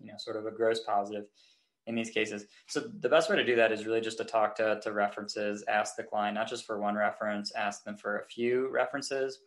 you 0.00 0.06
know, 0.06 0.18
sort 0.18 0.36
of 0.36 0.46
a 0.46 0.50
gross 0.50 0.80
positive 0.84 1.26
in 1.86 1.94
these 1.94 2.10
cases. 2.10 2.46
So 2.66 2.80
the 2.80 3.08
best 3.08 3.30
way 3.30 3.36
to 3.36 3.44
do 3.44 3.56
that 3.56 3.72
is 3.72 3.86
really 3.86 4.00
just 4.00 4.18
to 4.18 4.24
talk 4.24 4.56
to, 4.56 4.80
to 4.82 4.92
references, 4.92 5.64
ask 5.68 5.96
the 5.96 6.02
client, 6.02 6.34
not 6.34 6.48
just 6.48 6.66
for 6.66 6.80
one 6.80 6.96
reference, 6.96 7.52
ask 7.52 7.84
them 7.84 7.96
for 7.96 8.18
a 8.18 8.24
few 8.24 8.68
references. 8.70 9.40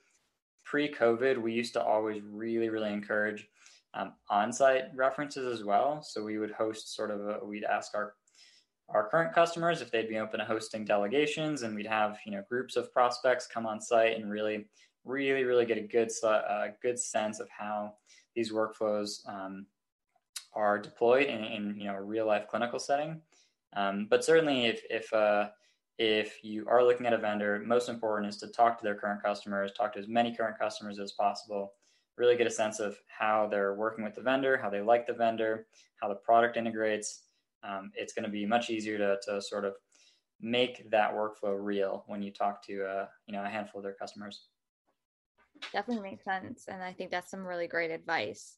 Pre 0.64 0.92
COVID, 0.92 1.38
we 1.38 1.52
used 1.52 1.74
to 1.74 1.84
always 1.84 2.22
really, 2.22 2.70
really 2.70 2.94
encourage 2.94 3.48
um, 3.94 4.14
on-site 4.30 4.84
references 4.96 5.52
as 5.52 5.66
well. 5.66 6.02
So 6.04 6.24
we 6.24 6.38
would 6.38 6.52
host 6.52 6.96
sort 6.96 7.12
of 7.12 7.22
a, 7.22 7.46
we'd 7.46 7.64
ask 7.64 7.96
our 7.96 8.14
our 8.90 9.08
current 9.08 9.36
customers 9.36 9.82
if 9.82 9.92
they'd 9.92 10.10
be 10.10 10.18
open 10.18 10.40
to 10.40 10.46
hosting 10.46 10.84
delegations, 10.84 11.62
and 11.62 11.76
we'd 11.76 11.86
have 11.86 12.18
you 12.26 12.32
know 12.32 12.44
groups 12.50 12.76
of 12.76 12.92
prospects 12.94 13.48
come 13.48 13.66
on 13.66 13.80
site 13.80 14.18
and 14.18 14.32
really, 14.32 14.66
really, 15.04 15.44
really 15.44 15.66
get 15.66 15.78
a 15.78 15.82
good 15.82 16.10
uh, 16.24 16.68
good 16.82 17.00
sense 17.00 17.40
of 17.40 17.48
how 17.50 17.94
these 18.36 18.52
workflows 18.52 19.28
um, 19.28 19.66
are 20.54 20.80
deployed 20.80 21.28
in, 21.28 21.44
in 21.44 21.76
you 21.78 21.86
know 21.86 21.96
a 21.96 22.02
real 22.02 22.26
life 22.26 22.48
clinical 22.48 22.80
setting. 22.80 23.22
Um, 23.76 24.08
but 24.10 24.24
certainly, 24.24 24.66
if 24.66 24.82
if 24.90 25.14
uh, 25.14 25.50
if 26.00 26.44
you 26.44 26.66
are 26.68 26.84
looking 26.84 27.06
at 27.06 27.14
a 27.14 27.18
vendor, 27.18 27.62
most 27.66 27.90
important 27.90 28.34
is 28.34 28.38
to 28.38 28.48
talk 28.48 28.78
to 28.80 28.84
their 28.84 28.96
current 28.96 29.22
customers, 29.22 29.72
talk 29.74 29.94
to 29.94 30.00
as 30.00 30.08
many 30.08 30.36
current 30.36 30.58
customers 30.58 30.98
as 30.98 31.12
possible, 31.12 31.74
really 32.20 32.36
get 32.36 32.46
a 32.46 32.52
sense 32.52 32.80
of 32.80 32.98
how 33.08 33.48
they're 33.50 33.74
working 33.74 34.04
with 34.04 34.14
the 34.14 34.22
vendor, 34.22 34.58
how 34.58 34.70
they 34.70 34.82
like 34.82 35.08
the 35.08 35.14
vendor, 35.14 35.66
how 36.02 36.10
the 36.10 36.16
product 36.16 36.58
integrates. 36.58 37.24
Um, 37.64 37.92
it's 37.96 38.14
going 38.14 38.26
to 38.26 38.30
be 38.30 38.46
much 38.46 38.70
easier 38.70 38.98
to, 38.98 39.18
to 39.26 39.42
sort 39.42 39.66
of 39.66 39.74
make 40.42 40.90
that 40.92 41.14
workflow 41.14 41.58
real 41.58 42.04
when 42.08 42.22
you 42.22 42.32
talk 42.32 42.66
to 42.66 42.84
uh, 42.86 43.06
you 43.26 43.34
know 43.34 43.44
a 43.44 43.50
handful 43.50 43.80
of 43.80 43.84
their 43.84 43.94
customers. 43.94 44.44
Definitely 45.74 46.10
makes 46.12 46.24
sense, 46.24 46.66
and 46.68 46.84
I 46.84 46.94
think 46.94 47.12
that's 47.12 47.32
some 47.32 47.46
really 47.46 47.68
great 47.68 47.92
advice. 47.92 48.58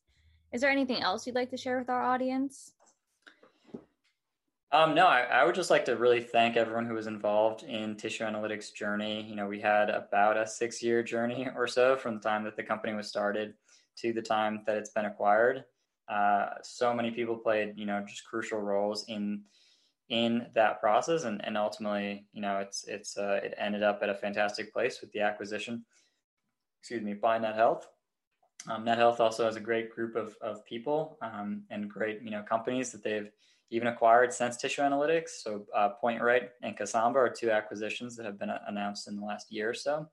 Is 0.51 0.61
there 0.61 0.69
anything 0.69 1.01
else 1.01 1.25
you'd 1.25 1.35
like 1.35 1.49
to 1.51 1.57
share 1.57 1.79
with 1.79 1.89
our 1.89 2.03
audience? 2.03 2.73
Um, 4.73 4.95
no, 4.95 5.05
I, 5.05 5.23
I, 5.23 5.43
would 5.43 5.55
just 5.55 5.69
like 5.69 5.83
to 5.85 5.97
really 5.97 6.21
thank 6.21 6.55
everyone 6.55 6.85
who 6.85 6.93
was 6.93 7.07
involved 7.07 7.63
in 7.63 7.97
Tissue 7.97 8.23
Analytics' 8.23 8.73
journey. 8.73 9.21
You 9.21 9.35
know, 9.35 9.45
we 9.45 9.59
had 9.59 9.89
about 9.89 10.37
a 10.37 10.47
six-year 10.47 11.03
journey 11.03 11.49
or 11.57 11.67
so 11.67 11.97
from 11.97 12.15
the 12.15 12.21
time 12.21 12.45
that 12.45 12.55
the 12.55 12.63
company 12.63 12.93
was 12.93 13.09
started 13.09 13.53
to 13.97 14.13
the 14.13 14.21
time 14.21 14.61
that 14.67 14.77
it's 14.77 14.91
been 14.91 15.05
acquired. 15.05 15.65
Uh, 16.07 16.51
so 16.63 16.93
many 16.93 17.11
people 17.11 17.35
played, 17.35 17.73
you 17.75 17.85
know, 17.85 18.01
just 18.07 18.25
crucial 18.25 18.59
roles 18.59 19.05
in 19.07 19.41
in 20.07 20.47
that 20.55 20.81
process, 20.81 21.23
and, 21.23 21.43
and 21.45 21.57
ultimately, 21.57 22.25
you 22.33 22.41
know, 22.41 22.59
it's 22.59 22.85
it's 22.87 23.17
uh, 23.17 23.39
it 23.43 23.53
ended 23.57 23.83
up 23.83 23.99
at 24.01 24.09
a 24.09 24.15
fantastic 24.15 24.71
place 24.73 25.01
with 25.01 25.11
the 25.11 25.19
acquisition. 25.19 25.85
Excuse 26.79 27.01
me, 27.01 27.13
by 27.13 27.37
Net 27.37 27.55
Health. 27.55 27.87
Um, 28.69 28.85
Net 28.85 28.97
Health 28.97 29.19
also 29.19 29.45
has 29.45 29.57
a 29.57 29.61
great 29.61 29.89
group 29.89 30.15
of 30.15 30.35
of 30.41 30.65
people 30.65 31.17
um, 31.21 31.63
and 31.69 31.89
great, 31.89 32.21
you 32.21 32.31
know, 32.31 32.41
companies 32.41 32.91
that 32.93 33.03
they've 33.03 33.29
even 33.71 33.87
acquired 33.87 34.33
Sense 34.33 34.57
Tissue 34.57 34.81
Analytics. 34.81 35.29
So 35.41 35.65
uh, 35.75 35.89
PointRight 36.03 36.49
and 36.61 36.77
Casamba 36.77 37.15
are 37.15 37.29
two 37.29 37.49
acquisitions 37.49 38.15
that 38.17 38.25
have 38.25 38.37
been 38.37 38.51
announced 38.67 39.07
in 39.07 39.15
the 39.15 39.25
last 39.25 39.51
year 39.51 39.69
or 39.69 39.73
so. 39.73 40.07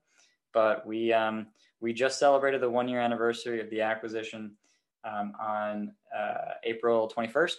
But 0.53 0.87
we 0.87 1.13
um, 1.13 1.47
we 1.81 1.93
just 1.93 2.17
celebrated 2.17 2.61
the 2.61 2.69
one 2.69 2.87
year 2.87 3.01
anniversary 3.01 3.61
of 3.61 3.69
the 3.69 3.81
acquisition 3.81 4.55
um, 5.03 5.33
on 5.39 5.93
uh, 6.17 6.53
April 6.63 7.11
21st. 7.15 7.55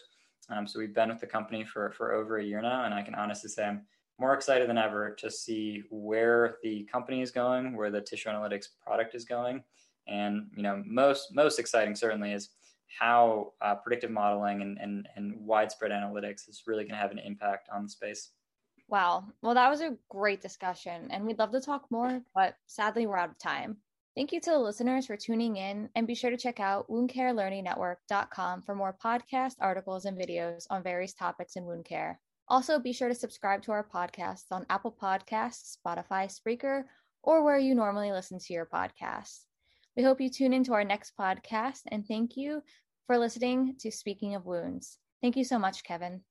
Um, 0.48 0.66
so 0.66 0.78
we've 0.78 0.94
been 0.94 1.10
with 1.10 1.20
the 1.20 1.26
company 1.26 1.64
for 1.64 1.92
for 1.92 2.12
over 2.12 2.38
a 2.38 2.44
year 2.44 2.62
now, 2.62 2.84
and 2.84 2.94
I 2.94 3.02
can 3.02 3.14
honestly 3.14 3.50
say 3.50 3.66
I'm 3.66 3.82
more 4.18 4.34
excited 4.34 4.68
than 4.68 4.78
ever 4.78 5.14
to 5.18 5.30
see 5.30 5.82
where 5.90 6.56
the 6.62 6.84
company 6.84 7.20
is 7.20 7.30
going, 7.30 7.76
where 7.76 7.90
the 7.90 8.00
tissue 8.00 8.30
analytics 8.30 8.66
product 8.84 9.14
is 9.14 9.24
going, 9.24 9.62
and 10.08 10.48
you 10.56 10.62
know 10.62 10.82
most 10.86 11.34
most 11.34 11.58
exciting 11.58 11.94
certainly 11.94 12.32
is 12.32 12.48
how 12.98 13.52
uh, 13.62 13.74
predictive 13.76 14.10
modeling 14.10 14.62
and, 14.62 14.78
and, 14.78 15.08
and 15.16 15.34
widespread 15.38 15.90
analytics 15.90 16.48
is 16.48 16.62
really 16.66 16.84
going 16.84 16.94
to 16.94 17.00
have 17.00 17.10
an 17.10 17.18
impact 17.18 17.68
on 17.72 17.84
the 17.84 17.88
space. 17.88 18.30
Wow. 18.88 19.26
Well, 19.42 19.54
that 19.54 19.70
was 19.70 19.80
a 19.80 19.96
great 20.08 20.40
discussion, 20.40 21.08
and 21.10 21.24
we'd 21.24 21.38
love 21.38 21.52
to 21.52 21.60
talk 21.60 21.86
more, 21.90 22.20
but 22.34 22.54
sadly, 22.66 23.06
we're 23.06 23.16
out 23.16 23.30
of 23.30 23.38
time. 23.38 23.76
Thank 24.16 24.32
you 24.32 24.40
to 24.40 24.50
the 24.50 24.58
listeners 24.58 25.06
for 25.06 25.16
tuning 25.16 25.56
in, 25.56 25.88
and 25.94 26.06
be 26.06 26.16
sure 26.16 26.30
to 26.30 26.36
check 26.36 26.58
out 26.58 26.88
woundcarelearningnetwork.com 26.90 28.62
for 28.62 28.74
more 28.74 28.96
podcasts, 29.02 29.54
articles, 29.60 30.04
and 30.04 30.18
videos 30.18 30.64
on 30.70 30.82
various 30.82 31.14
topics 31.14 31.54
in 31.54 31.64
wound 31.64 31.84
care. 31.84 32.20
Also, 32.48 32.80
be 32.80 32.92
sure 32.92 33.08
to 33.08 33.14
subscribe 33.14 33.62
to 33.62 33.70
our 33.70 33.84
podcasts 33.84 34.50
on 34.50 34.66
Apple 34.68 34.96
Podcasts, 35.00 35.76
Spotify, 35.76 36.26
Spreaker, 36.28 36.82
or 37.22 37.44
where 37.44 37.58
you 37.58 37.76
normally 37.76 38.10
listen 38.10 38.40
to 38.40 38.52
your 38.52 38.66
podcasts. 38.66 39.44
We 39.96 40.02
hope 40.02 40.20
you 40.20 40.30
tune 40.30 40.52
into 40.52 40.72
our 40.72 40.84
next 40.84 41.12
podcast 41.18 41.82
and 41.88 42.06
thank 42.06 42.36
you 42.36 42.62
for 43.06 43.18
listening 43.18 43.76
to 43.80 43.90
Speaking 43.90 44.34
of 44.34 44.46
Wounds. 44.46 44.98
Thank 45.20 45.36
you 45.36 45.44
so 45.44 45.58
much, 45.58 45.84
Kevin. 45.84 46.22